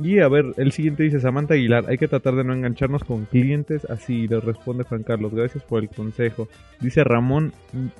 Y 0.00 0.20
a 0.20 0.28
ver, 0.28 0.54
el 0.56 0.72
siguiente 0.72 1.02
dice 1.02 1.20
Samantha 1.20 1.54
Aguilar, 1.54 1.84
hay 1.88 1.98
que 1.98 2.08
tratar 2.08 2.34
de 2.34 2.44
no 2.44 2.54
engancharnos 2.54 3.04
con 3.04 3.26
clientes 3.26 3.84
así, 3.90 4.26
le 4.26 4.40
responde 4.40 4.84
Juan 4.84 5.02
Carlos, 5.02 5.32
gracias 5.34 5.62
por 5.64 5.82
el 5.82 5.90
consejo. 5.90 6.48
Dice 6.80 7.04
Ramón 7.04 7.52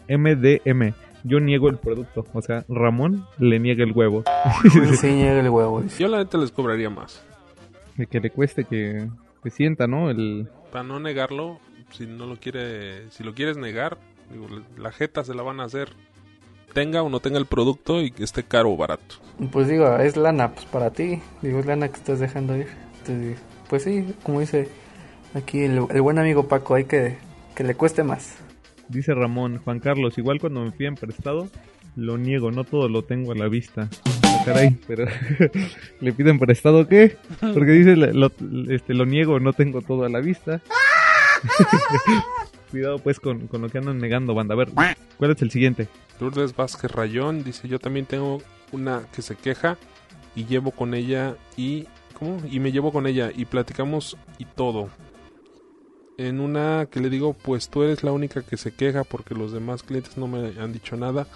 MDM, 0.08 0.94
yo 1.24 1.40
niego 1.40 1.68
el 1.68 1.76
producto, 1.76 2.26
o 2.32 2.42
sea, 2.42 2.64
Ramón 2.68 3.26
le 3.38 3.58
niega 3.58 3.84
el 3.84 3.92
huevo. 3.92 4.24
sí 5.00 5.08
llega 5.08 5.40
el 5.40 5.50
huevo. 5.50 5.84
Yo 5.98 6.08
la 6.08 6.18
neta 6.18 6.38
les 6.38 6.50
cobraría 6.50 6.90
más. 6.90 7.24
De 7.96 8.06
que 8.06 8.20
le 8.20 8.30
cueste 8.30 8.64
que, 8.64 9.08
que 9.42 9.50
sienta, 9.50 9.86
¿no? 9.86 10.10
El, 10.10 10.48
Para 10.70 10.84
no 10.84 10.98
negarlo, 10.98 11.60
si 11.90 12.06
no 12.06 12.26
lo 12.26 12.36
quiere, 12.36 13.10
si 13.10 13.22
lo 13.22 13.34
quieres 13.34 13.58
negar, 13.58 13.98
digo, 14.32 14.48
la 14.78 14.92
jeta 14.92 15.24
se 15.24 15.34
la 15.34 15.42
van 15.42 15.60
a 15.60 15.64
hacer. 15.64 15.90
Tenga 16.72 17.02
o 17.02 17.08
no 17.08 17.20
tenga 17.20 17.38
el 17.38 17.46
producto 17.46 18.00
y 18.00 18.10
que 18.10 18.24
esté 18.24 18.42
caro 18.42 18.72
o 18.72 18.76
barato. 18.76 19.16
Pues 19.50 19.68
digo, 19.68 19.96
es 19.98 20.16
lana, 20.16 20.52
pues 20.52 20.66
para 20.66 20.90
ti, 20.90 21.20
digo, 21.42 21.58
es 21.58 21.66
lana 21.66 21.88
que 21.88 21.96
estás 21.96 22.20
dejando 22.20 22.56
ir. 22.56 22.68
Entonces, 22.98 23.38
pues 23.68 23.82
sí, 23.82 24.14
como 24.22 24.40
dice 24.40 24.68
aquí 25.34 25.64
el, 25.64 25.86
el 25.90 26.02
buen 26.02 26.18
amigo 26.18 26.48
Paco, 26.48 26.74
hay 26.74 26.84
que 26.84 27.16
que 27.54 27.64
le 27.64 27.74
cueste 27.74 28.02
más. 28.02 28.36
dice 28.88 29.14
Ramón, 29.14 29.58
Juan 29.58 29.80
Carlos, 29.80 30.18
igual 30.18 30.40
cuando 30.40 30.62
me 30.62 30.70
piden 30.70 30.94
prestado, 30.94 31.48
lo 31.96 32.18
niego, 32.18 32.50
no 32.50 32.64
todo 32.64 32.88
lo 32.88 33.02
tengo 33.02 33.32
a 33.32 33.34
la 33.34 33.48
vista. 33.48 33.88
Ah, 34.24 34.42
caray, 34.44 34.78
pero 34.86 35.06
¿le 36.00 36.12
piden 36.12 36.38
prestado 36.38 36.88
qué? 36.88 37.16
Porque 37.40 37.72
dice, 37.72 37.96
lo, 37.96 38.30
este, 38.68 38.94
lo 38.94 39.04
niego, 39.06 39.40
no 39.40 39.52
tengo 39.52 39.82
todo 39.82 40.04
a 40.04 40.08
la 40.08 40.20
vista. 40.20 40.62
Cuidado 42.72 42.98
pues 42.98 43.20
con, 43.20 43.48
con 43.48 43.60
lo 43.60 43.68
que 43.68 43.76
andan 43.76 43.98
negando, 43.98 44.34
banda. 44.34 44.54
A 44.54 44.56
ver, 44.56 44.70
¿cuál 45.18 45.30
es 45.30 45.42
el 45.42 45.50
siguiente? 45.50 45.88
Lourdes 46.18 46.56
Vázquez 46.56 46.90
Rayón 46.90 47.44
dice, 47.44 47.68
yo 47.68 47.78
también 47.78 48.06
tengo 48.06 48.40
una 48.72 49.02
que 49.14 49.20
se 49.20 49.36
queja 49.36 49.76
y 50.34 50.46
llevo 50.46 50.72
con 50.72 50.94
ella 50.94 51.36
y... 51.56 51.86
¿Cómo? 52.18 52.38
Y 52.50 52.60
me 52.60 52.72
llevo 52.72 52.90
con 52.90 53.06
ella 53.06 53.30
y 53.34 53.44
platicamos 53.44 54.16
y 54.38 54.46
todo. 54.46 54.88
En 56.16 56.40
una 56.40 56.86
que 56.90 57.00
le 57.00 57.10
digo, 57.10 57.34
pues 57.34 57.68
tú 57.68 57.82
eres 57.82 58.02
la 58.04 58.12
única 58.12 58.42
que 58.42 58.56
se 58.56 58.72
queja 58.72 59.04
porque 59.04 59.34
los 59.34 59.52
demás 59.52 59.82
clientes 59.82 60.16
no 60.16 60.26
me 60.26 60.58
han 60.58 60.72
dicho 60.72 60.96
nada. 60.96 61.26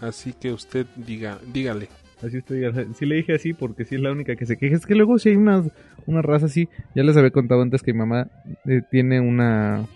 Así 0.00 0.32
que 0.32 0.52
usted 0.52 0.86
diga, 0.96 1.38
dígale. 1.52 1.88
Así 2.22 2.38
estoy, 2.38 2.62
sí 2.94 3.04
le 3.04 3.16
dije 3.16 3.34
así 3.34 3.52
porque 3.52 3.84
sí 3.84 3.96
es 3.96 4.00
la 4.00 4.12
única 4.12 4.34
que 4.34 4.46
se 4.46 4.56
queja. 4.56 4.76
Es 4.76 4.86
que 4.86 4.94
luego 4.94 5.18
si 5.18 5.30
hay 5.30 5.36
una, 5.36 5.62
una 6.06 6.22
raza 6.22 6.46
así, 6.46 6.68
ya 6.94 7.02
les 7.02 7.16
había 7.18 7.30
contado 7.30 7.60
antes 7.60 7.82
que 7.82 7.92
mi 7.92 7.98
mamá 7.98 8.28
eh, 8.66 8.80
tiene 8.90 9.20
una 9.20 9.86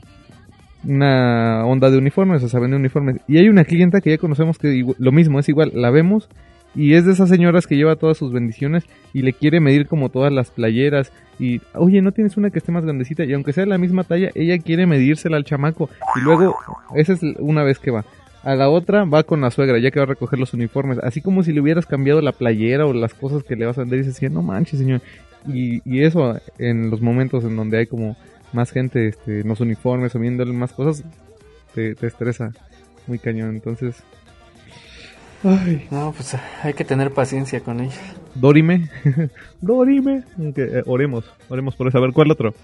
una 0.86 1.64
onda 1.66 1.90
de 1.90 1.98
uniformes, 1.98 2.42
o 2.42 2.48
sea, 2.48 2.60
vende 2.60 2.76
uniformes. 2.76 3.16
Y 3.28 3.38
hay 3.38 3.48
una 3.48 3.64
clienta 3.64 4.00
que 4.00 4.10
ya 4.10 4.18
conocemos 4.18 4.58
que 4.58 4.84
lo 4.98 5.12
mismo, 5.12 5.38
es 5.40 5.48
igual, 5.48 5.72
la 5.74 5.90
vemos 5.90 6.28
y 6.76 6.94
es 6.94 7.04
de 7.04 7.12
esas 7.12 7.28
señoras 7.28 7.66
que 7.66 7.76
lleva 7.76 7.94
todas 7.96 8.16
sus 8.18 8.32
bendiciones 8.32 8.84
y 9.12 9.22
le 9.22 9.32
quiere 9.32 9.60
medir 9.60 9.86
como 9.86 10.08
todas 10.08 10.32
las 10.32 10.50
playeras 10.50 11.12
y, 11.38 11.60
oye, 11.74 12.02
¿no 12.02 12.12
tienes 12.12 12.36
una 12.36 12.50
que 12.50 12.58
esté 12.58 12.72
más 12.72 12.84
grandecita? 12.84 13.24
Y 13.24 13.32
aunque 13.32 13.52
sea 13.52 13.66
la 13.66 13.78
misma 13.78 14.04
talla, 14.04 14.30
ella 14.34 14.58
quiere 14.58 14.86
medírsela 14.86 15.36
al 15.36 15.44
chamaco 15.44 15.88
y 16.16 16.20
luego, 16.24 16.56
esa 16.96 17.12
es 17.12 17.20
una 17.38 17.62
vez 17.62 17.78
que 17.78 17.90
va. 17.90 18.04
A 18.42 18.56
la 18.56 18.68
otra 18.68 19.04
va 19.04 19.22
con 19.22 19.40
la 19.40 19.50
suegra, 19.50 19.78
ya 19.78 19.90
que 19.90 20.00
va 20.00 20.02
a 20.02 20.08
recoger 20.08 20.38
los 20.38 20.52
uniformes. 20.52 20.98
Así 21.02 21.22
como 21.22 21.42
si 21.42 21.52
le 21.52 21.60
hubieras 21.62 21.86
cambiado 21.86 22.20
la 22.20 22.32
playera 22.32 22.84
o 22.86 22.92
las 22.92 23.14
cosas 23.14 23.42
que 23.42 23.56
le 23.56 23.64
vas 23.64 23.78
a 23.78 23.82
vender. 23.82 24.00
Y 24.00 24.12
"Sí, 24.12 24.28
no 24.28 24.42
manches, 24.42 24.80
señor. 24.80 25.00
Y, 25.48 25.80
y 25.90 26.02
eso 26.02 26.38
en 26.58 26.90
los 26.90 27.00
momentos 27.00 27.44
en 27.44 27.56
donde 27.56 27.78
hay 27.78 27.86
como 27.86 28.16
más 28.54 28.70
gente 28.70 29.08
este, 29.08 29.40
en 29.40 29.48
los 29.48 29.60
uniformes 29.60 30.14
o 30.14 30.18
viéndole 30.18 30.52
más 30.52 30.72
cosas, 30.72 31.04
te, 31.74 31.94
te 31.94 32.06
estresa 32.06 32.52
muy 33.06 33.18
cañón. 33.18 33.50
Entonces, 33.50 34.02
ay, 35.42 35.86
No, 35.90 36.12
pues 36.12 36.36
hay 36.62 36.74
que 36.74 36.84
tener 36.84 37.12
paciencia 37.12 37.60
con 37.60 37.80
ella. 37.80 38.00
Dorime, 38.34 38.88
Dorime. 39.60 40.24
Eh, 40.38 40.82
oremos, 40.86 41.24
oremos 41.48 41.76
por 41.76 41.88
eso. 41.88 41.98
A 41.98 42.00
ver, 42.00 42.12
¿cuál 42.12 42.30
otro? 42.30 42.54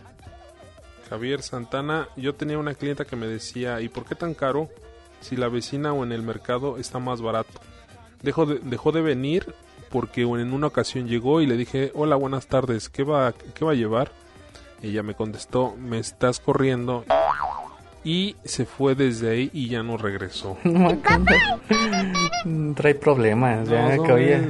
Javier 1.09 1.43
Santana, 1.43 2.09
yo 2.17 2.35
tenía 2.35 2.59
una 2.59 2.75
clienta 2.75 3.05
que 3.05 3.17
me 3.17 3.27
decía, 3.27 3.81
¿y 3.81 3.89
por 3.89 4.05
qué 4.05 4.15
tan 4.15 4.33
caro 4.35 4.69
si 5.21 5.37
la 5.37 5.49
vecina 5.49 5.93
o 5.93 6.05
en 6.05 6.13
el 6.13 6.23
mercado 6.23 6.79
está 6.79 7.01
más 7.01 7.21
barato? 7.21 7.61
Dejó 8.23 8.47
de, 8.47 8.61
dejó 8.63 8.93
de 8.93 9.01
venir 9.01 9.55
porque 9.91 10.23
en 10.23 10.53
una 10.53 10.69
ocasión 10.69 11.09
llegó 11.09 11.41
y 11.41 11.47
le 11.47 11.57
dije, 11.57 11.91
hola, 11.95 12.15
buenas 12.15 12.47
tardes, 12.47 12.89
¿qué 12.89 13.03
va, 13.03 13.35
qué 13.55 13.65
va 13.65 13.73
a 13.73 13.75
llevar? 13.75 14.13
Ella 14.83 15.03
me 15.03 15.15
contestó, 15.15 15.77
me 15.77 15.99
estás 15.99 16.41
corriendo. 16.41 17.05
Y 18.03 18.37
se 18.45 18.65
fue 18.65 18.95
desde 18.95 19.31
ahí 19.31 19.51
y 19.53 19.69
ya 19.69 19.83
no 19.83 19.99
regresó. 19.99 20.57
Trae 22.77 22.95
problemas, 22.95 23.69
ya 23.69 23.97
No, 23.97 24.03
que 24.05 24.13
oye. 24.13 24.41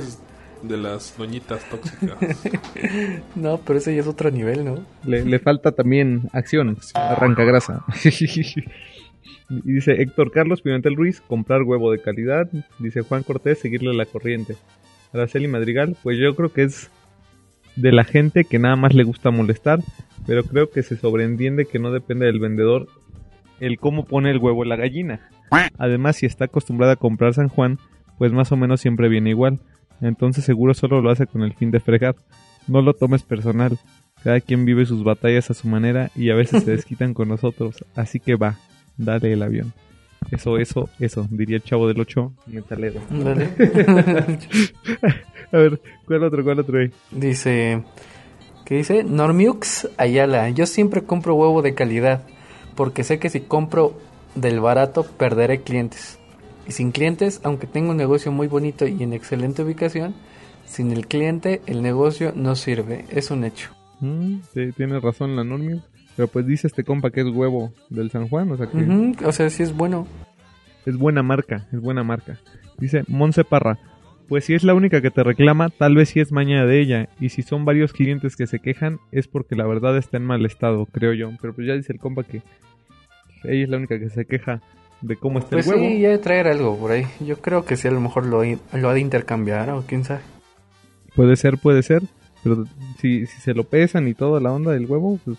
de 0.62 0.76
las 0.76 1.16
doñitas 1.16 1.64
tóxicas. 1.68 2.16
No, 3.34 3.58
pero 3.58 3.78
ese 3.78 3.94
ya 3.94 4.00
es 4.02 4.06
otro 4.06 4.30
nivel, 4.30 4.64
¿no? 4.64 4.84
Le, 5.04 5.24
le 5.24 5.38
falta 5.38 5.72
también 5.72 6.28
acción, 6.32 6.76
arranca 6.94 7.44
grasa. 7.44 7.84
y 8.04 9.72
dice 9.72 10.00
Héctor 10.00 10.30
Carlos 10.30 10.62
Pimentel 10.62 10.96
Ruiz, 10.96 11.20
comprar 11.20 11.62
huevo 11.62 11.90
de 11.90 12.00
calidad. 12.00 12.48
Dice 12.78 13.00
Juan 13.02 13.22
Cortés, 13.24 13.58
seguirle 13.58 13.92
la 13.94 14.06
corriente. 14.06 14.56
Araceli 15.12 15.48
Madrigal, 15.48 15.96
pues 16.04 16.18
yo 16.18 16.36
creo 16.36 16.52
que 16.52 16.62
es 16.64 16.88
de 17.76 17.92
la 17.92 18.04
gente 18.04 18.44
que 18.44 18.58
nada 18.58 18.76
más 18.76 18.94
le 18.94 19.04
gusta 19.04 19.30
molestar, 19.30 19.80
pero 20.26 20.44
creo 20.44 20.70
que 20.70 20.82
se 20.82 20.96
sobreentiende 20.96 21.66
que 21.66 21.78
no 21.78 21.92
depende 21.92 22.26
del 22.26 22.40
vendedor 22.40 22.88
el 23.60 23.78
cómo 23.78 24.04
pone 24.04 24.30
el 24.30 24.38
huevo 24.38 24.64
la 24.64 24.76
gallina. 24.76 25.28
Además, 25.78 26.16
si 26.16 26.26
está 26.26 26.46
acostumbrada 26.46 26.94
a 26.94 26.96
comprar 26.96 27.34
San 27.34 27.48
Juan, 27.48 27.78
pues 28.18 28.32
más 28.32 28.52
o 28.52 28.56
menos 28.56 28.80
siempre 28.80 29.08
viene 29.08 29.30
igual. 29.30 29.60
Entonces 30.00 30.44
seguro 30.44 30.74
solo 30.74 31.00
lo 31.00 31.10
hace 31.10 31.26
con 31.26 31.42
el 31.42 31.54
fin 31.54 31.70
de 31.70 31.80
fregar. 31.80 32.16
No 32.66 32.82
lo 32.82 32.94
tomes 32.94 33.22
personal. 33.22 33.78
Cada 34.22 34.40
quien 34.40 34.64
vive 34.64 34.86
sus 34.86 35.02
batallas 35.02 35.50
a 35.50 35.54
su 35.54 35.68
manera 35.68 36.10
y 36.14 36.30
a 36.30 36.34
veces 36.34 36.64
se 36.64 36.70
desquitan 36.76 37.14
con 37.14 37.28
nosotros. 37.28 37.84
Así 37.94 38.20
que 38.20 38.36
va, 38.36 38.56
dale 38.96 39.32
el 39.32 39.42
avión. 39.42 39.72
Eso, 40.30 40.58
eso, 40.58 40.88
eso, 40.98 41.26
diría 41.30 41.56
el 41.56 41.62
chavo 41.62 41.88
del 41.88 42.00
8, 42.00 42.32
metalero. 42.46 43.00
Ándale. 43.10 43.48
A 45.52 45.56
ver, 45.56 45.80
¿cuál 46.06 46.24
otro, 46.24 46.44
cuál 46.44 46.60
otro 46.60 46.78
hay? 46.78 46.92
Dice, 47.10 47.82
¿qué 48.64 48.76
dice? 48.76 49.02
Normiux 49.02 49.88
Ayala, 49.96 50.48
yo 50.50 50.66
siempre 50.66 51.02
compro 51.02 51.34
huevo 51.34 51.62
de 51.62 51.74
calidad, 51.74 52.22
porque 52.76 53.02
sé 53.02 53.18
que 53.18 53.30
si 53.30 53.40
compro 53.40 53.94
del 54.34 54.60
barato 54.60 55.04
perderé 55.04 55.62
clientes. 55.62 56.18
Y 56.68 56.72
sin 56.72 56.92
clientes, 56.92 57.40
aunque 57.42 57.66
tengo 57.66 57.90
un 57.90 57.96
negocio 57.96 58.30
muy 58.30 58.46
bonito 58.46 58.86
y 58.86 59.02
en 59.02 59.12
excelente 59.12 59.62
ubicación, 59.62 60.14
sin 60.64 60.92
el 60.92 61.08
cliente 61.08 61.62
el 61.66 61.82
negocio 61.82 62.32
no 62.36 62.54
sirve, 62.54 63.06
es 63.10 63.32
un 63.32 63.44
hecho. 63.44 63.70
Mm, 63.98 64.36
sí, 64.54 64.70
tienes 64.76 65.02
razón 65.02 65.34
la 65.34 65.42
Normio. 65.42 65.82
Pero 66.20 66.28
pues 66.28 66.46
dice 66.46 66.66
este 66.66 66.84
compa 66.84 67.10
que 67.10 67.22
es 67.22 67.28
huevo 67.28 67.72
del 67.88 68.10
San 68.10 68.28
Juan, 68.28 68.50
o 68.52 68.56
sea 68.58 68.66
que 68.66 69.14
O 69.24 69.32
sea, 69.32 69.48
sí 69.48 69.62
es 69.62 69.74
bueno. 69.74 70.06
es 70.84 70.98
buena 70.98 71.22
marca, 71.22 71.66
es 71.72 71.80
buena 71.80 72.04
marca. 72.04 72.38
Dice 72.76 73.04
Monse 73.08 73.42
Parra, 73.42 73.78
pues 74.28 74.44
si 74.44 74.52
es 74.52 74.62
la 74.62 74.74
única 74.74 75.00
que 75.00 75.10
te 75.10 75.22
reclama, 75.24 75.70
tal 75.70 75.94
vez 75.94 76.10
sí 76.10 76.20
es 76.20 76.30
maña 76.30 76.66
de 76.66 76.78
ella. 76.78 77.08
Y 77.20 77.30
si 77.30 77.40
son 77.40 77.64
varios 77.64 77.94
clientes 77.94 78.36
que 78.36 78.46
se 78.46 78.58
quejan, 78.58 78.98
es 79.12 79.28
porque 79.28 79.56
la 79.56 79.66
verdad 79.66 79.96
está 79.96 80.18
en 80.18 80.26
mal 80.26 80.44
estado, 80.44 80.84
creo 80.92 81.14
yo. 81.14 81.30
Pero 81.40 81.54
pues 81.54 81.66
ya 81.66 81.72
dice 81.72 81.94
el 81.94 82.00
compa 82.00 82.22
que 82.22 82.42
ella 83.44 83.62
es 83.64 83.68
la 83.70 83.78
única 83.78 83.98
que 83.98 84.10
se 84.10 84.26
queja 84.26 84.60
de 85.00 85.16
cómo 85.16 85.38
está 85.38 85.52
Pues 85.52 85.68
el 85.68 85.72
huevo. 85.72 85.86
sí, 85.88 86.00
ya 86.00 86.10
de 86.10 86.18
traer 86.18 86.48
algo 86.48 86.76
por 86.76 86.90
ahí. 86.90 87.06
Yo 87.20 87.38
creo 87.40 87.64
que 87.64 87.76
sí, 87.78 87.88
a 87.88 87.92
lo 87.92 88.00
mejor 88.02 88.26
lo, 88.26 88.42
lo 88.44 88.88
ha 88.90 88.92
de 88.92 89.00
intercambiar 89.00 89.70
o 89.70 89.84
quién 89.86 90.04
sabe. 90.04 90.20
Puede 91.16 91.36
ser, 91.36 91.56
puede 91.56 91.82
ser. 91.82 92.02
Pero 92.44 92.66
si, 92.98 93.24
si 93.24 93.40
se 93.40 93.54
lo 93.54 93.64
pesan 93.64 94.06
y 94.06 94.12
toda 94.12 94.38
la 94.38 94.52
onda 94.52 94.72
del 94.72 94.84
huevo, 94.84 95.18
pues 95.24 95.38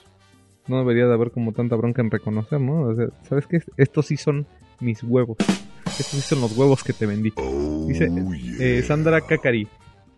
no 0.67 0.77
debería 0.79 1.07
de 1.07 1.13
haber 1.13 1.31
como 1.31 1.51
tanta 1.53 1.75
bronca 1.75 2.01
en 2.01 2.11
reconocer, 2.11 2.59
¿no? 2.61 2.81
O 2.83 2.95
sea, 2.95 3.07
¿sabes 3.27 3.47
qué? 3.47 3.59
Estos 3.77 4.05
sí 4.07 4.17
son 4.17 4.45
mis 4.79 5.03
huevos. 5.03 5.37
Estos 5.85 6.05
sí 6.07 6.21
son 6.21 6.41
los 6.41 6.55
huevos 6.57 6.83
que 6.83 6.93
te 6.93 7.05
vendí. 7.05 7.33
Dice 7.87 8.09
eh, 8.59 8.81
Sandra 8.83 9.21
Kakari. 9.21 9.67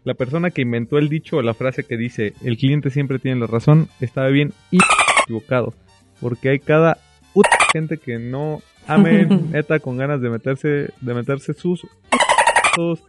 La 0.03 0.13
persona 0.15 0.51
que 0.51 0.61
inventó 0.61 0.97
el 0.97 1.07
dicho 1.07 1.37
o 1.37 1.41
la 1.41 1.53
frase 1.53 1.83
que 1.85 1.95
dice 1.95 2.33
el 2.43 2.57
cliente 2.57 2.89
siempre 2.89 3.19
tiene 3.19 3.39
la 3.39 3.47
razón 3.47 3.87
estaba 4.01 4.27
bien 4.27 4.51
y 4.69 4.79
equivocado. 5.23 5.73
Porque 6.19 6.49
hay 6.49 6.59
cada 6.59 6.97
ut- 7.33 7.47
gente 7.71 7.97
que 7.97 8.19
no 8.19 8.61
ame 8.85 9.25
neta 9.51 9.79
con 9.79 9.97
ganas 9.97 10.21
de 10.21 10.29
meterse, 10.29 10.89
de 10.99 11.13
meterse 11.13 11.53
sus 11.53 11.87
sus- 12.75 13.01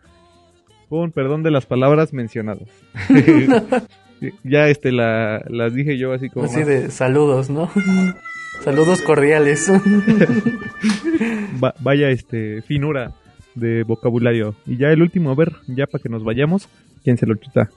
con 0.88 1.10
perdón 1.10 1.42
de 1.42 1.50
las 1.50 1.66
palabras 1.66 2.12
mencionadas. 2.12 2.68
ya 4.42 4.68
este 4.68 4.92
la, 4.92 5.42
las 5.48 5.74
dije 5.74 5.96
yo 5.98 6.12
así 6.12 6.28
como 6.30 6.46
Así 6.46 6.58
más- 6.58 6.66
de 6.66 6.90
saludos, 6.90 7.50
¿no? 7.50 7.70
saludos 8.64 9.02
cordiales. 9.02 9.70
va- 11.62 11.74
vaya 11.80 12.10
este 12.10 12.62
finura 12.62 13.12
de 13.54 13.82
vocabulario. 13.84 14.54
Y 14.66 14.76
ya 14.76 14.88
el 14.88 15.02
último, 15.02 15.30
a 15.30 15.34
ver, 15.34 15.52
ya 15.66 15.86
para 15.86 16.02
que 16.02 16.08
nos 16.08 16.24
vayamos, 16.24 16.68
¿quién 17.02 17.16
se 17.18 17.26
lo 17.26 17.34
chuta? 17.36 17.70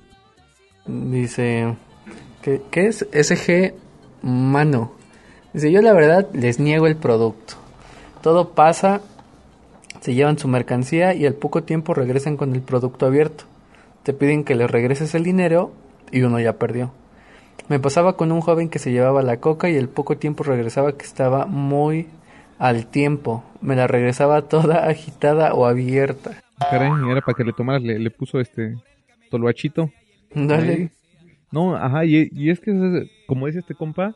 Dice, 0.85 1.75
¿qué, 2.41 2.61
qué 2.71 2.87
es 2.87 3.05
SG 3.11 3.73
Mano? 4.23 4.93
Dice, 5.53 5.71
yo 5.71 5.81
la 5.81 5.93
verdad 5.93 6.27
les 6.33 6.59
niego 6.59 6.87
el 6.87 6.95
producto. 6.95 7.55
Todo 8.21 8.49
pasa, 8.49 9.01
se 10.01 10.13
llevan 10.15 10.37
su 10.39 10.47
mercancía 10.47 11.13
y 11.13 11.25
al 11.25 11.33
poco 11.35 11.63
tiempo 11.63 11.93
regresan 11.93 12.37
con 12.37 12.53
el 12.55 12.61
producto 12.61 13.05
abierto. 13.05 13.45
Te 14.03 14.13
piden 14.13 14.43
que 14.43 14.55
les 14.55 14.69
regreses 14.71 15.13
el 15.15 15.23
dinero 15.23 15.71
y 16.11 16.21
uno 16.21 16.39
ya 16.39 16.53
perdió. 16.53 16.91
Me 17.69 17.79
pasaba 17.79 18.15
con 18.15 18.31
un 18.31 18.41
joven 18.41 18.69
que 18.69 18.79
se 18.79 18.91
llevaba 18.91 19.21
la 19.21 19.37
coca 19.37 19.69
y 19.69 19.77
al 19.77 19.89
poco 19.89 20.17
tiempo 20.17 20.43
regresaba 20.43 20.97
que 20.97 21.05
estaba 21.05 21.45
muy 21.45 22.07
al 22.59 22.87
tiempo. 22.87 23.43
Me 23.61 23.75
la 23.75 23.87
regresaba 23.87 24.43
toda 24.43 24.85
agitada 24.87 25.53
o 25.53 25.65
abierta. 25.65 26.31
Caray, 26.59 26.91
era 27.09 27.21
para 27.21 27.35
que 27.35 27.43
le 27.43 27.53
tomaras, 27.53 27.83
le, 27.83 27.99
le 27.99 28.09
puso 28.09 28.39
este 28.39 28.75
toluachito. 29.29 29.91
Dale. 30.33 30.91
No, 31.51 31.75
ajá, 31.75 32.05
y, 32.05 32.29
y 32.31 32.49
es 32.49 32.59
que 32.59 33.07
como 33.27 33.47
dice 33.47 33.59
este 33.59 33.75
compa, 33.75 34.15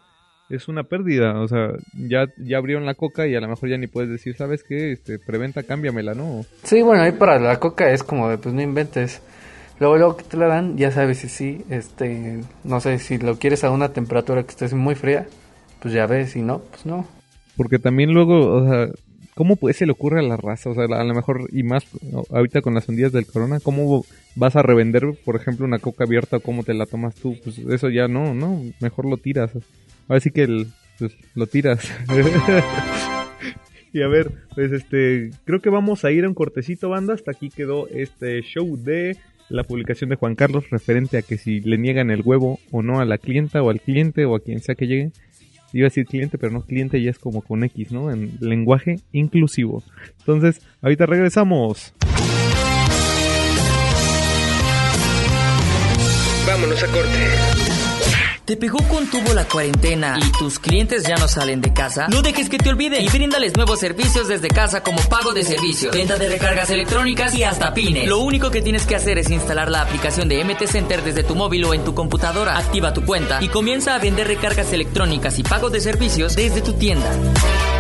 es 0.50 0.68
una 0.68 0.84
pérdida, 0.84 1.40
o 1.40 1.48
sea, 1.48 1.70
ya, 1.94 2.28
ya 2.38 2.58
abrieron 2.58 2.86
la 2.86 2.94
coca 2.94 3.26
y 3.26 3.36
a 3.36 3.40
lo 3.40 3.48
mejor 3.48 3.70
ya 3.70 3.78
ni 3.78 3.88
puedes 3.88 4.10
decir, 4.10 4.36
¿sabes 4.36 4.64
qué? 4.64 4.92
Este, 4.92 5.18
preventa, 5.18 5.64
cámbiamela, 5.64 6.14
¿no? 6.14 6.46
Sí, 6.64 6.82
bueno, 6.82 7.04
ahí 7.04 7.14
para 7.14 7.40
la 7.40 7.58
coca 7.60 7.90
es 7.92 8.04
como 8.04 8.28
de, 8.28 8.38
pues 8.38 8.54
no 8.54 8.62
inventes. 8.62 9.22
Luego, 9.82 10.16
que 10.16 10.24
te 10.24 10.38
la 10.38 10.46
dan, 10.46 10.78
ya 10.78 10.92
sabes 10.92 11.18
si 11.18 11.28
sí, 11.28 11.64
este, 11.72 12.42
no 12.64 12.80
sé, 12.80 13.00
si 13.00 13.18
lo 13.18 13.40
quieres 13.40 13.64
a 13.64 13.72
una 13.72 13.90
temperatura 13.90 14.44
que 14.44 14.52
esté 14.52 14.76
muy 14.76 14.94
fría, 14.94 15.26
pues 15.80 15.92
ya 15.92 16.06
ves, 16.06 16.34
si 16.34 16.44
no, 16.44 16.60
pues 16.60 16.86
no. 16.86 17.08
Porque 17.58 17.80
también 17.80 18.14
luego, 18.14 18.58
o 18.58 18.70
sea, 18.70 18.90
¿cómo 19.34 19.56
pues 19.56 19.78
se 19.78 19.88
le 19.88 19.94
ocurre 19.94 20.20
a 20.20 20.22
la 20.22 20.38
raza? 20.38 20.70
O 20.70 20.76
sea, 20.76 20.84
a 20.84 21.04
lo 21.04 21.16
mejor, 21.16 21.50
y 21.52 21.64
más 21.64 21.84
ahorita 22.30 22.62
con 22.62 22.76
las 22.76 22.88
hundillas 22.88 23.12
del 23.12 23.26
corona, 23.26 23.60
¿cómo 23.60 24.06
vas 24.36 24.56
a 24.56 24.62
revender, 24.62 25.18
por 25.26 25.36
ejemplo, 25.36 25.66
una 25.66 25.80
coca 25.80 26.04
abierta 26.04 26.38
o 26.38 26.42
cómo 26.42 26.64
te 26.64 26.76
la 26.76 26.86
tomas 26.86 27.16
tú? 27.16 27.36
Pues 27.44 27.58
eso 27.58 27.90
ya 27.90 28.08
no, 28.08 28.36
no, 28.36 28.62
mejor 28.82 29.06
lo 29.06 29.18
tiras. 29.18 29.50
Ahora 30.08 30.20
sí 30.20 30.30
que 30.30 30.68
pues, 31.00 31.12
lo 31.34 31.48
tiras. 31.48 31.92
y 33.94 34.04
a 34.04 34.08
ver, 34.08 34.32
pues 34.54 34.74
este, 34.74 35.32
creo 35.44 35.60
que 35.60 35.72
vamos 35.72 36.06
a 36.06 36.12
ir 36.12 36.24
a 36.24 36.28
un 36.28 36.36
cortecito, 36.36 36.90
banda. 36.90 37.16
Hasta 37.16 37.32
aquí 37.32 37.50
quedó 37.50 37.88
este 37.88 38.44
show 38.44 38.78
de 38.78 39.18
la 39.52 39.64
publicación 39.64 40.10
de 40.10 40.16
Juan 40.16 40.36
Carlos 40.36 40.70
referente 40.70 41.18
a 41.18 41.22
que 41.22 41.38
si 41.38 41.60
le 41.60 41.78
niegan 41.78 42.10
el 42.10 42.22
huevo 42.24 42.60
o 42.72 42.82
no 42.82 43.00
a 43.00 43.06
la 43.06 43.18
clienta 43.18 43.62
o 43.62 43.70
al 43.70 43.82
cliente 43.82 44.26
o 44.26 44.36
a 44.36 44.40
quien 44.40 44.62
sea 44.62 44.76
que 44.76 44.88
llegue. 44.88 45.12
Iba 45.74 45.86
a 45.86 45.90
decir 45.90 46.06
cliente, 46.06 46.38
pero 46.38 46.52
no 46.52 46.66
cliente 46.66 47.02
ya 47.02 47.12
es 47.12 47.20
como 47.20 47.42
con 47.42 47.64
X, 47.64 47.92
¿no? 47.92 48.12
En 48.12 48.38
lenguaje 48.42 48.98
inclusivo. 49.14 49.84
Entonces, 50.20 50.62
ahorita 50.82 51.06
regresamos. 51.06 51.94
Vámonos 56.46 56.84
a 56.84 56.88
corte. 56.88 57.81
¿Te 58.46 58.58
pegó 58.58 58.80
con 58.90 59.08
tubo 59.08 59.36
la 59.36 59.46
cuarentena 59.46 60.18
y 60.20 60.32
tus 60.32 60.58
clientes 60.58 61.04
ya 61.04 61.16
no 61.16 61.28
salen 61.28 61.62
de 61.62 61.72
casa? 61.74 62.08
No 62.08 62.24
dejes 62.24 62.50
que 62.50 62.58
te 62.58 62.70
olviden 62.70 63.04
y 63.04 63.08
bríndales 63.08 63.56
nuevos 63.56 63.80
servicios 63.80 64.28
desde 64.28 64.48
casa 64.48 64.82
como 64.82 65.00
pago 65.04 65.32
de 65.32 65.44
servicios, 65.44 65.96
venta 65.96 66.18
de 66.18 66.28
recargas 66.28 66.72
electrónicas 66.72 67.36
y 67.36 67.44
hasta 67.44 67.76
pines. 67.76 68.08
Lo 68.08 68.18
único 68.18 68.50
que 68.50 68.64
tienes 68.64 68.88
que 68.88 68.96
hacer 68.96 69.20
es 69.20 69.30
instalar 69.30 69.70
la 69.70 69.82
aplicación 69.82 70.28
de 70.28 70.44
MT 70.44 70.66
Center 70.66 71.04
desde 71.04 71.22
tu 71.24 71.36
móvil 71.36 71.66
o 71.66 71.76
en 71.76 71.84
tu 71.84 71.94
computadora. 71.94 72.58
Activa 72.58 72.94
tu 72.94 73.06
cuenta 73.06 73.38
y 73.44 73.48
comienza 73.48 73.94
a 73.94 74.00
vender 74.00 74.28
recargas 74.28 74.74
electrónicas 74.74 75.38
y 75.38 75.44
pagos 75.44 75.72
de 75.72 75.80
servicios 75.80 76.36
desde 76.36 76.62
tu 76.62 76.74
tienda. 76.74 77.12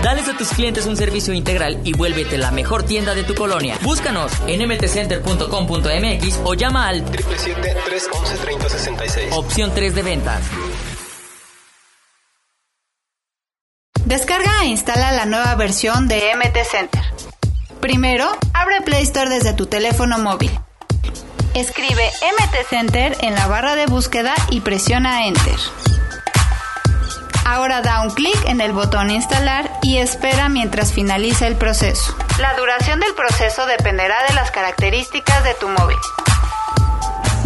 Dales 0.03 0.29
a 0.29 0.37
tus 0.37 0.49
clientes 0.49 0.85
un 0.85 0.95
servicio 0.95 1.33
integral 1.33 1.79
y 1.83 1.93
vuélvete 1.93 2.37
la 2.37 2.51
mejor 2.51 2.83
tienda 2.83 3.15
de 3.15 3.23
tu 3.23 3.33
colonia. 3.33 3.79
Búscanos 3.81 4.31
en 4.45 4.67
mtcenter.com.mx 4.67 6.39
o 6.43 6.53
llama 6.53 6.87
al 6.87 7.03
777-311-3066. 7.05 9.29
opción 9.31 9.71
3 9.73 9.95
de 9.95 10.03
ventas. 10.03 10.50
Descarga 14.05 14.63
e 14.63 14.65
instala 14.65 15.11
la 15.11 15.25
nueva 15.25 15.55
versión 15.55 16.07
de 16.07 16.35
MT 16.35 16.57
Center. 16.69 17.01
Primero, 17.79 18.29
abre 18.53 18.81
Play 18.81 19.03
Store 19.03 19.29
desde 19.29 19.53
tu 19.53 19.67
teléfono 19.67 20.19
móvil. 20.19 20.51
Escribe 21.53 22.11
MT 22.21 22.67
Center 22.69 23.17
en 23.21 23.35
la 23.35 23.47
barra 23.47 23.75
de 23.75 23.85
búsqueda 23.85 24.33
y 24.49 24.61
presiona 24.61 25.27
Enter. 25.27 25.57
Ahora 27.45 27.81
da 27.81 28.01
un 28.01 28.11
clic 28.11 28.37
en 28.47 28.61
el 28.61 28.71
botón 28.71 29.09
Instalar 29.09 29.71
y 29.81 29.97
espera 29.97 30.49
mientras 30.49 30.93
finaliza 30.93 31.47
el 31.47 31.55
proceso. 31.55 32.15
La 32.39 32.53
duración 32.55 32.99
del 32.99 33.13
proceso 33.13 33.65
dependerá 33.65 34.15
de 34.27 34.33
las 34.33 34.51
características 34.51 35.43
de 35.43 35.53
tu 35.55 35.67
móvil. 35.67 35.97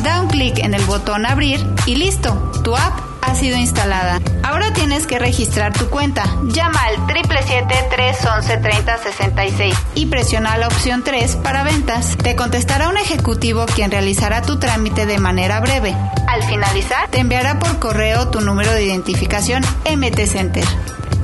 Da 0.05 0.21
un 0.21 0.27
clic 0.27 0.59
en 0.59 0.75
el 0.75 0.85
botón 0.85 1.25
Abrir 1.25 1.65
y 1.87 1.95
listo, 1.95 2.31
tu 2.63 2.75
app 2.75 2.99
ha 3.23 3.33
sido 3.33 3.57
instalada. 3.57 4.21
Ahora 4.43 4.71
tienes 4.71 5.07
que 5.07 5.17
registrar 5.17 5.73
tu 5.73 5.89
cuenta. 5.89 6.25
Llama 6.43 6.79
al 6.79 6.97
777-311-3066 7.07 9.73
y 9.95 10.05
presiona 10.05 10.59
la 10.59 10.67
opción 10.67 11.03
3 11.03 11.37
para 11.37 11.63
ventas. 11.63 12.17
Te 12.17 12.35
contestará 12.35 12.89
un 12.89 12.97
ejecutivo 12.97 13.65
quien 13.65 13.89
realizará 13.89 14.43
tu 14.43 14.59
trámite 14.59 15.07
de 15.07 15.17
manera 15.17 15.59
breve. 15.59 15.95
Al 16.27 16.43
finalizar, 16.43 17.09
te 17.09 17.17
enviará 17.17 17.57
por 17.57 17.79
correo 17.79 18.29
tu 18.29 18.41
número 18.41 18.71
de 18.73 18.85
identificación 18.85 19.63
MT 19.91 20.27
Center. 20.27 20.65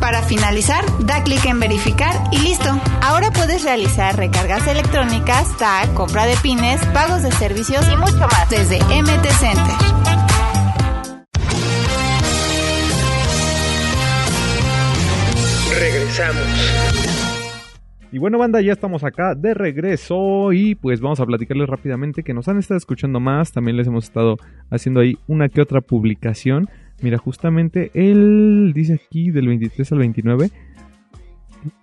Para 0.01 0.23
finalizar, 0.23 0.83
da 1.05 1.23
clic 1.23 1.45
en 1.45 1.59
verificar 1.59 2.15
y 2.31 2.39
listo. 2.39 2.69
Ahora 3.03 3.29
puedes 3.31 3.63
realizar 3.63 4.17
recargas 4.17 4.67
electrónicas, 4.67 5.55
tag, 5.57 5.93
compra 5.93 6.25
de 6.25 6.35
pines, 6.41 6.83
pagos 6.87 7.21
de 7.21 7.31
servicios 7.31 7.85
y 7.87 7.95
mucho 7.95 8.17
más 8.17 8.49
desde 8.49 8.79
MT 8.79 9.27
Center. 9.39 9.75
Regresamos. 15.79 16.91
Y 18.11 18.17
bueno, 18.17 18.37
banda, 18.37 18.59
ya 18.59 18.73
estamos 18.73 19.05
acá 19.05 19.35
de 19.35 19.53
regreso 19.53 20.51
y 20.51 20.75
pues 20.75 20.99
vamos 20.99 21.21
a 21.21 21.25
platicarles 21.25 21.69
rápidamente 21.69 22.23
que 22.23 22.33
nos 22.33 22.49
han 22.49 22.57
estado 22.57 22.77
escuchando 22.77 23.21
más. 23.21 23.53
También 23.53 23.77
les 23.77 23.87
hemos 23.87 24.03
estado 24.03 24.37
haciendo 24.69 24.99
ahí 24.99 25.17
una 25.27 25.47
que 25.47 25.61
otra 25.61 25.79
publicación. 25.79 26.67
Mira, 27.01 27.17
justamente 27.17 27.91
él 27.93 28.71
dice 28.75 28.93
aquí 28.93 29.31
del 29.31 29.47
23 29.47 29.91
al 29.91 29.99
29. 29.99 30.49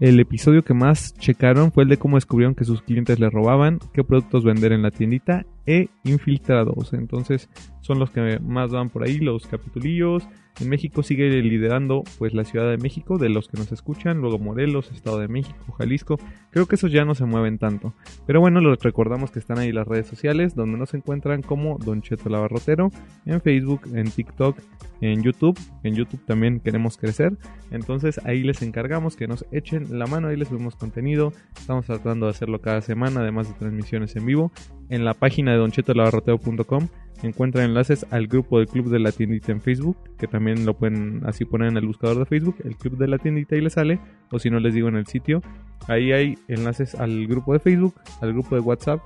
el 0.01 0.19
episodio 0.19 0.65
que 0.65 0.75
más 0.75 1.15
checaron 1.19 1.71
fue 1.73 1.85
el 1.85 1.89
de 1.89 1.99
cómo 1.99 2.17
descubrieron 2.17 2.55
que 2.55 2.65
sus 2.65 2.83
clientes 2.83 3.21
le 3.21 3.31
robaban, 3.31 3.79
qué 3.93 4.03
productos 4.03 4.45
vender 4.45 4.73
en 4.73 4.83
la 4.83 4.91
tiendita 4.91 5.47
e 5.69 5.91
infiltrados. 6.03 6.95
Entonces 6.95 7.51
son 7.83 7.99
los 7.99 8.11
que 8.11 8.41
más 8.41 8.71
van 8.71 8.89
por 8.89 9.05
ahí, 9.05 9.19
los 9.19 9.47
capitulillos. 9.47 10.27
En 10.61 10.69
México 10.71 11.05
sigue 11.05 11.29
liderando 11.43 12.03
pues 12.19 12.35
la 12.35 12.43
Ciudad 12.43 12.69
de 12.69 12.79
México 12.79 13.17
de 13.17 13.29
los 13.29 13.47
que 13.47 13.59
nos 13.59 13.71
escuchan, 13.71 14.21
luego 14.21 14.39
Morelos, 14.41 14.91
Estado 14.91 15.21
de 15.21 15.29
México, 15.29 15.73
Jalisco. 15.79 16.17
Creo 16.51 16.67
que 16.67 16.75
esos 16.75 16.91
ya 16.91 17.05
no 17.05 17.15
se 17.15 17.27
mueven 17.27 17.59
tanto. 17.59 17.95
Pero 18.27 18.41
bueno, 18.41 18.61
les 18.61 18.83
recordamos 18.83 19.31
que 19.31 19.39
están 19.39 19.59
ahí 19.59 19.71
las 19.71 19.87
redes 19.87 20.09
sociales 20.09 20.57
donde 20.57 20.77
nos 20.77 20.95
encuentran 20.95 21.43
como 21.43 21.79
Don 21.79 22.03
Cheto 22.03 22.29
Lavarrotero 22.29 22.91
en 23.25 23.41
Facebook, 23.41 23.83
en 23.95 24.11
TikTok, 24.11 24.59
en 25.01 25.23
YouTube. 25.23 25.59
En 25.85 25.95
YouTube 25.95 26.25
también 26.27 26.59
queremos 26.59 26.97
crecer. 26.97 27.37
Entonces 27.71 28.21
ahí 28.25 28.43
les 28.43 28.63
encargamos 28.63 29.17
que 29.17 29.29
nos 29.29 29.45
echen 29.53 29.99
la 29.99 30.07
mano, 30.07 30.29
ahí 30.29 30.37
les 30.37 30.49
subimos 30.49 30.75
contenido. 30.75 31.33
Estamos 31.57 31.87
tratando 31.87 32.27
de 32.27 32.31
hacerlo 32.31 32.61
cada 32.61 32.81
semana, 32.81 33.21
además 33.21 33.49
de 33.49 33.55
transmisiones 33.55 34.17
en 34.17 34.27
vivo. 34.27 34.51
En 34.89 35.05
la 35.05 35.15
página 35.15 35.53
de 35.53 35.58
donchetolavarrotero.com 35.59 36.89
encuentran 37.23 37.65
enlaces 37.65 38.07
al 38.11 38.29
grupo 38.29 38.59
del 38.59 38.69
Club 38.69 38.91
de 38.91 38.99
la 38.99 39.13
Tiendita 39.13 39.53
en 39.53 39.61
Facebook, 39.61 39.97
que 40.19 40.27
también 40.27 40.65
lo 40.65 40.75
pueden 40.75 41.23
así 41.27 41.45
poner 41.45 41.69
en 41.69 41.77
el 41.77 41.87
buscador 41.87 42.19
de 42.19 42.27
Facebook, 42.27 42.57
el 42.65 42.77
Club 42.77 42.97
de 42.97 43.09
la 43.09 43.19
Tiendita 43.19 43.57
y 43.57 43.61
les 43.61 43.73
sale, 43.73 44.01
o 44.31 44.39
si 44.39 44.51
no 44.51 44.61
les 44.61 44.75
digo 44.75 44.89
en 44.89 44.97
el 44.97 45.07
sitio, 45.07 45.43
ahí 45.89 46.13
hay 46.13 46.39
enlaces 46.49 46.95
al 46.95 47.27
grupo 47.27 47.53
de 47.53 47.59
Facebook, 47.59 47.95
al 48.21 48.33
grupo 48.33 48.55
de 48.55 48.61
WhatsApp, 48.61 49.01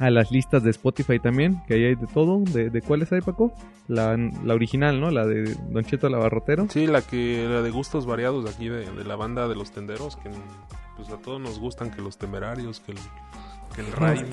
a 0.00 0.10
las 0.10 0.30
listas 0.30 0.62
de 0.62 0.70
Spotify 0.70 1.18
también, 1.18 1.60
que 1.66 1.74
ahí 1.74 1.84
hay 1.84 1.94
de 1.94 2.06
todo, 2.06 2.40
de, 2.44 2.70
de 2.70 2.82
cuáles 2.82 3.10
hay 3.12 3.20
Paco, 3.20 3.52
la, 3.88 4.16
la, 4.16 4.54
original, 4.54 5.00
¿no? 5.00 5.10
La 5.10 5.26
de 5.26 5.56
Don 5.70 5.84
Cheto 5.84 6.08
Lavarrotero. 6.08 6.66
Sí, 6.68 6.86
la 6.86 7.02
que 7.02 7.46
la 7.48 7.62
de 7.62 7.70
gustos 7.70 8.06
variados 8.06 8.44
de 8.44 8.50
aquí 8.50 8.68
de, 8.68 8.90
de 8.90 9.04
la 9.04 9.16
banda 9.16 9.48
de 9.48 9.56
los 9.56 9.72
tenderos, 9.72 10.16
que 10.16 10.30
pues 10.96 11.08
a 11.10 11.16
todos 11.16 11.40
nos 11.40 11.58
gustan 11.58 11.90
que 11.90 12.02
los 12.02 12.16
temerarios, 12.16 12.80
que 12.80 12.92
el, 12.92 12.98
que 13.74 13.80
el 13.80 13.92
Ray. 13.92 14.24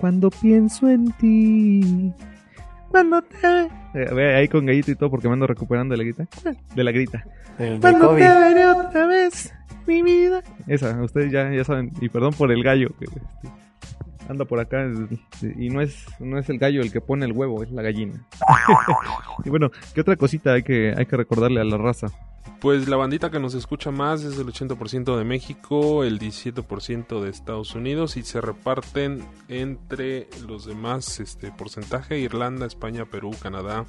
Cuando 0.00 0.30
pienso 0.30 0.88
en 0.88 1.12
ti. 1.12 2.12
Cuando 2.90 3.22
te. 3.22 3.68
Eh, 3.94 4.36
ahí 4.36 4.48
con 4.48 4.66
gallito 4.66 4.90
y 4.90 4.96
todo 4.96 5.10
porque 5.10 5.28
me 5.28 5.34
ando 5.34 5.46
recuperando 5.46 5.92
de 5.92 5.98
la 5.98 6.04
grita. 6.04 6.26
De 6.74 6.84
la 6.84 6.92
grita. 6.92 7.24
El 7.58 7.80
Cuando 7.80 8.08
COVID. 8.08 8.22
te 8.22 8.28
veré 8.28 8.66
otra 8.66 9.06
vez, 9.06 9.52
mi 9.86 10.02
vida. 10.02 10.42
Esa, 10.66 11.00
ustedes 11.02 11.32
ya, 11.32 11.50
ya 11.50 11.64
saben. 11.64 11.90
Y 12.00 12.08
perdón 12.08 12.32
por 12.34 12.52
el 12.52 12.62
gallo. 12.62 12.90
Que, 12.98 13.06
este, 13.06 13.20
anda 14.28 14.44
por 14.44 14.60
acá. 14.60 14.86
Y 15.56 15.68
no 15.70 15.80
es, 15.80 16.06
no 16.20 16.38
es 16.38 16.48
el 16.48 16.58
gallo 16.58 16.82
el 16.82 16.92
que 16.92 17.00
pone 17.00 17.26
el 17.26 17.32
huevo, 17.32 17.62
es 17.62 17.70
la 17.70 17.82
gallina. 17.82 18.24
y 19.44 19.50
bueno, 19.50 19.70
¿qué 19.94 20.00
otra 20.00 20.16
cosita 20.16 20.54
hay 20.54 20.62
que, 20.62 20.94
hay 20.96 21.06
que 21.06 21.16
recordarle 21.16 21.60
a 21.60 21.64
la 21.64 21.76
raza? 21.76 22.08
Pues 22.60 22.88
la 22.88 22.96
bandita 22.96 23.30
que 23.30 23.40
nos 23.40 23.54
escucha 23.54 23.90
más 23.90 24.22
es 24.22 24.38
el 24.38 24.46
80% 24.46 25.18
de 25.18 25.24
México, 25.24 26.02
el 26.02 26.18
17% 26.18 27.20
de 27.20 27.30
Estados 27.30 27.74
Unidos 27.74 28.16
y 28.16 28.22
se 28.22 28.40
reparten 28.40 29.22
entre 29.48 30.28
los 30.46 30.64
demás 30.64 31.20
este 31.20 31.52
porcentaje 31.52 32.18
Irlanda, 32.18 32.64
España, 32.64 33.04
Perú, 33.04 33.32
Canadá, 33.40 33.84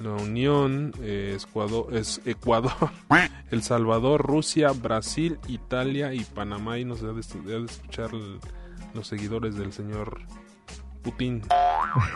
la 0.00 0.12
Unión, 0.12 0.94
eh, 1.02 1.36
Ecuador, 1.38 1.94
es 1.94 2.22
Ecuador, 2.24 2.90
El 3.50 3.62
Salvador, 3.62 4.22
Rusia, 4.22 4.72
Brasil, 4.72 5.38
Italia 5.46 6.14
y 6.14 6.24
Panamá 6.24 6.78
y 6.78 6.86
nos 6.86 7.02
debe 7.02 7.20
de, 7.44 7.64
escuchar 7.64 8.10
los 8.94 9.06
seguidores 9.06 9.56
del 9.56 9.72
señor 9.72 10.22
Putin. 11.02 11.42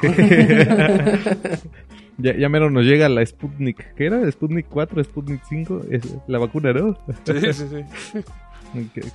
Ya, 2.18 2.36
ya 2.36 2.48
mero 2.48 2.70
nos 2.70 2.84
llega 2.84 3.08
la 3.08 3.24
Sputnik. 3.24 3.94
¿Qué 3.94 4.06
era? 4.06 4.30
¿Sputnik 4.30 4.66
4? 4.68 5.04
¿Sputnik 5.04 5.42
5? 5.48 5.82
Es 5.90 6.16
la 6.26 6.38
vacuna, 6.38 6.72
¿no? 6.72 6.96
Sí, 7.24 7.52
sí, 7.52 7.64
sí. 7.68 8.22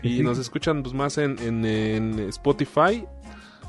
Y 0.03 0.17
sí. 0.17 0.23
nos 0.23 0.39
escuchan 0.39 0.83
pues, 0.83 0.95
más 0.95 1.17
en, 1.17 1.37
en, 1.39 1.65
en 1.65 2.17
Spotify, 2.29 3.03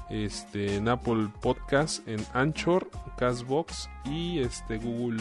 este, 0.08 0.76
en 0.76 0.88
Apple 0.88 1.26
Podcast, 1.42 2.06
en 2.06 2.20
Anchor, 2.32 2.88
Castbox 3.18 3.90
y 4.04 4.38
este 4.38 4.78
Google 4.78 5.20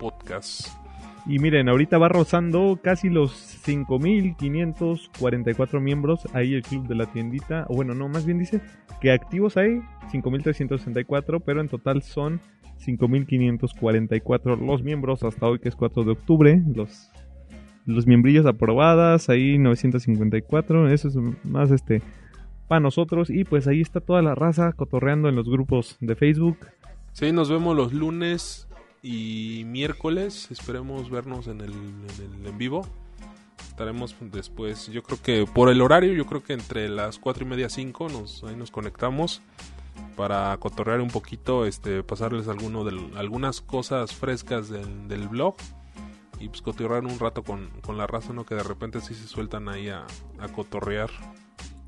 Podcast. 0.00 0.66
Y 1.28 1.40
miren, 1.40 1.68
ahorita 1.68 1.98
va 1.98 2.08
rozando 2.08 2.78
casi 2.82 3.10
los 3.10 3.32
5.544 3.66 5.80
miembros 5.80 6.20
ahí 6.32 6.54
el 6.54 6.62
club 6.62 6.86
de 6.86 6.94
la 6.94 7.06
tiendita. 7.06 7.66
O 7.68 7.74
bueno, 7.74 7.94
no, 7.94 8.08
más 8.08 8.24
bien 8.26 8.38
dice 8.38 8.60
que 9.00 9.10
activos 9.10 9.56
hay 9.56 9.80
5.364, 10.12 11.42
pero 11.44 11.60
en 11.60 11.68
total 11.68 12.02
son 12.02 12.40
5.544 12.84 14.58
los 14.58 14.82
miembros 14.82 15.22
hasta 15.22 15.46
hoy 15.46 15.58
que 15.58 15.68
es 15.68 15.76
4 15.76 16.04
de 16.04 16.12
octubre. 16.12 16.62
Los, 16.74 17.10
los 17.84 18.06
miembrillos 18.06 18.46
aprobadas, 18.46 19.28
ahí 19.28 19.58
954, 19.58 20.88
eso 20.90 21.08
es 21.08 21.16
más 21.44 21.70
este 21.70 22.02
para 22.68 22.80
nosotros. 22.80 23.30
Y 23.30 23.44
pues 23.44 23.66
ahí 23.66 23.80
está 23.80 24.00
toda 24.00 24.22
la 24.22 24.34
raza 24.34 24.72
cotorreando 24.72 25.28
en 25.28 25.36
los 25.36 25.48
grupos 25.48 25.96
de 26.00 26.16
Facebook. 26.16 26.58
Sí, 27.12 27.32
nos 27.32 27.48
vemos 27.48 27.76
los 27.76 27.92
lunes 27.92 28.68
y 29.02 29.62
miércoles. 29.66 30.50
Esperemos 30.50 31.10
vernos 31.10 31.46
en 31.46 31.60
el 31.60 31.72
en, 31.72 32.58
vivo. 32.58 32.86
Estaremos 33.68 34.16
después, 34.32 34.88
yo 34.88 35.02
creo 35.02 35.20
que 35.22 35.46
por 35.52 35.68
el 35.68 35.82
horario, 35.82 36.12
yo 36.14 36.24
creo 36.24 36.42
que 36.42 36.54
entre 36.54 36.88
las 36.88 37.18
4 37.18 37.44
y 37.44 37.48
media 37.48 37.68
5 37.68 38.08
nos, 38.08 38.42
ahí 38.44 38.56
nos 38.56 38.70
conectamos 38.70 39.42
para 40.16 40.56
cotorrear 40.58 41.00
un 41.00 41.08
poquito, 41.08 41.66
este, 41.66 42.02
pasarles 42.02 42.48
alguno 42.48 42.84
algunas 43.16 43.60
cosas 43.60 44.14
frescas 44.14 44.68
del, 44.68 45.08
del 45.08 45.28
blog 45.28 45.56
y 46.40 46.48
pues 46.48 46.62
cotorrear 46.62 47.04
un 47.04 47.18
rato 47.18 47.42
con, 47.42 47.70
con 47.82 47.96
la 47.96 48.06
raza, 48.06 48.32
¿no? 48.32 48.44
Que 48.44 48.54
de 48.54 48.62
repente 48.62 49.00
sí 49.00 49.14
se 49.14 49.26
sueltan 49.26 49.68
ahí 49.68 49.88
a, 49.88 50.06
a 50.38 50.48
cotorrear. 50.48 51.10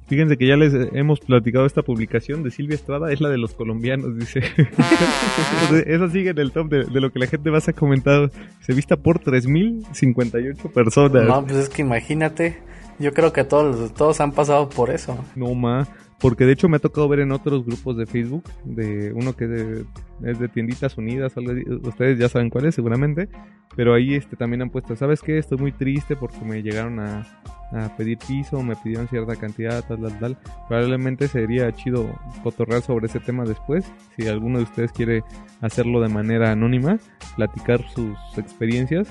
Fíjense 0.08 0.38
que 0.38 0.46
ya 0.46 0.56
les 0.56 0.72
hemos 0.94 1.20
platicado 1.20 1.66
esta 1.66 1.82
publicación 1.82 2.42
de 2.42 2.50
Silvia 2.50 2.76
Estrada, 2.76 3.12
es 3.12 3.20
la 3.20 3.28
de 3.28 3.36
los 3.36 3.52
colombianos, 3.52 4.18
dice. 4.18 4.40
Entonces, 4.56 5.86
Esa 5.86 6.08
sigue 6.08 6.30
en 6.30 6.38
el 6.38 6.50
top 6.50 6.70
de, 6.70 6.84
de 6.84 7.00
lo 7.00 7.12
que 7.12 7.18
la 7.18 7.26
gente 7.26 7.50
más 7.50 7.68
ha 7.68 7.74
comentado. 7.74 8.30
Se 8.60 8.72
vista 8.72 8.96
por 8.96 9.20
3.058 9.20 10.72
personas. 10.72 11.24
No, 11.24 11.44
pues 11.44 11.56
es 11.56 11.68
que 11.68 11.82
imagínate. 11.82 12.58
Yo 12.98 13.12
creo 13.12 13.34
que 13.34 13.44
todos, 13.44 13.92
todos 13.92 14.20
han 14.22 14.32
pasado 14.32 14.70
por 14.70 14.88
eso. 14.90 15.22
No 15.36 15.54
ma, 15.54 15.86
porque 16.20 16.44
de 16.44 16.52
hecho 16.52 16.68
me 16.68 16.76
ha 16.76 16.80
tocado 16.80 17.08
ver 17.08 17.20
en 17.20 17.32
otros 17.32 17.64
grupos 17.64 17.96
de 17.96 18.06
Facebook, 18.06 18.44
de 18.64 19.12
uno 19.12 19.34
que 19.34 19.44
es 19.44 19.50
de, 19.50 19.84
es 20.24 20.38
de 20.38 20.48
tienditas 20.48 20.98
unidas, 20.98 21.34
ustedes 21.82 22.18
ya 22.18 22.28
saben 22.28 22.50
cuál 22.50 22.66
es 22.66 22.74
seguramente, 22.74 23.28
pero 23.76 23.94
ahí 23.94 24.14
este 24.14 24.36
también 24.36 24.62
han 24.62 24.70
puesto, 24.70 24.96
¿sabes 24.96 25.20
qué? 25.20 25.38
Estoy 25.38 25.58
muy 25.58 25.72
triste 25.72 26.16
porque 26.16 26.40
me 26.44 26.62
llegaron 26.62 26.98
a, 26.98 27.26
a 27.72 27.96
pedir 27.96 28.18
piso, 28.18 28.62
me 28.62 28.74
pidieron 28.76 29.08
cierta 29.08 29.36
cantidad, 29.36 29.84
tal, 29.86 30.00
tal, 30.00 30.18
tal. 30.18 30.38
Probablemente 30.68 31.28
sería 31.28 31.70
chido 31.72 32.08
cotorrear 32.42 32.82
sobre 32.82 33.06
ese 33.06 33.20
tema 33.20 33.44
después, 33.44 33.84
si 34.16 34.26
alguno 34.26 34.58
de 34.58 34.64
ustedes 34.64 34.92
quiere 34.92 35.22
hacerlo 35.60 36.00
de 36.00 36.08
manera 36.08 36.50
anónima, 36.50 36.98
platicar 37.36 37.82
sus 37.90 38.16
experiencias 38.36 39.08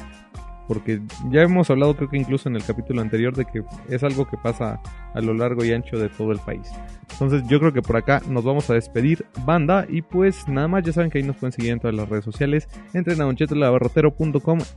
porque 0.68 1.02
ya 1.32 1.44
hemos 1.44 1.70
hablado 1.70 1.96
creo 1.96 2.10
que 2.10 2.18
incluso 2.18 2.50
en 2.50 2.56
el 2.56 2.64
capítulo 2.64 3.02
anterior 3.02 3.36
de 3.36 3.46
que 3.46 3.64
es 3.90 4.04
algo 4.04 4.28
que 4.28 4.38
pasa 4.38 4.82
a 5.14 5.22
lo 5.22 5.34
largo 5.34 5.64
y 5.64 5.72
ancho 5.72 5.98
de 5.98 6.10
todo 6.10 6.32
el 6.32 6.40
país. 6.40 6.70
Entonces 7.12 7.44
yo 7.48 7.60
creo 7.60 7.74
que 7.74 7.82
por 7.82 7.98
acá 7.98 8.22
nos 8.28 8.44
vamos 8.44 8.70
a 8.70 8.74
despedir 8.74 9.26
banda 9.46 9.86
y 9.90 10.02
pues 10.02 10.48
nada 10.48 10.68
más 10.68 10.84
ya 10.84 10.94
saben 10.94 11.10
que 11.10 11.18
ahí 11.18 11.24
nos 11.24 11.38
pueden 11.38 11.54
seguir 11.54 11.72
en 11.72 11.80
todas 11.80 11.96
las 11.96 12.08
redes 12.10 12.26
sociales. 12.26 12.68
Entren 12.94 13.22
a 13.22 13.28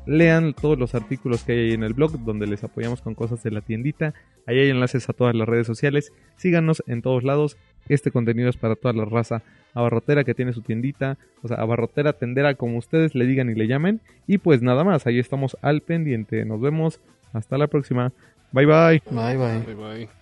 lean 0.07 0.55
todos 0.55 0.79
los 0.79 0.95
artículos 0.95 1.45
que 1.45 1.53
hay 1.53 1.59
ahí 1.59 1.73
en 1.73 1.83
el 1.83 1.95
blog 1.95 2.19
donde 2.25 2.47
les 2.47 2.65
apoyamos 2.65 3.03
con 3.03 3.15
cosas 3.15 3.43
de 3.43 3.51
la 3.51 3.61
tiendita. 3.61 4.15
Ahí 4.47 4.59
hay 4.59 4.71
enlaces 4.71 5.09
a 5.09 5.13
todas 5.13 5.35
las 5.35 5.49
redes 5.49 5.67
sociales. 5.67 6.13
Síganos 6.37 6.83
en 6.87 7.03
todos 7.03 7.25
lados. 7.25 7.57
Este 7.89 8.11
contenido 8.11 8.49
es 8.49 8.57
para 8.57 8.77
toda 8.77 8.95
la 8.95 9.05
raza 9.05 9.43
abarrotera 9.75 10.25
que 10.25 10.35
tiene 10.35 10.53
su 10.53 10.63
tiendita, 10.63 11.17
o 11.43 11.49
sea, 11.49 11.59
abarrotera, 11.59 12.13
tendera, 12.13 12.55
como 12.55 12.79
ustedes 12.79 13.15
le 13.15 13.27
digan 13.27 13.51
y 13.51 13.55
le 13.55 13.67
llamen. 13.67 14.01
Y 14.27 14.39
pues 14.39 14.63
nada 14.63 14.85
más, 14.85 15.07
ahí 15.07 15.19
estamos 15.19 15.57
al 15.63 15.81
pendiente. 15.81 16.45
Nos 16.45 16.61
vemos. 16.61 17.01
Hasta 17.33 17.59
la 17.59 17.69
próxima. 17.69 18.13
Bye 18.53 18.67
bye. 18.67 19.03
Bye 19.11 19.37
bye. 19.37 19.61
Bye 19.61 19.75
bye. 19.75 20.20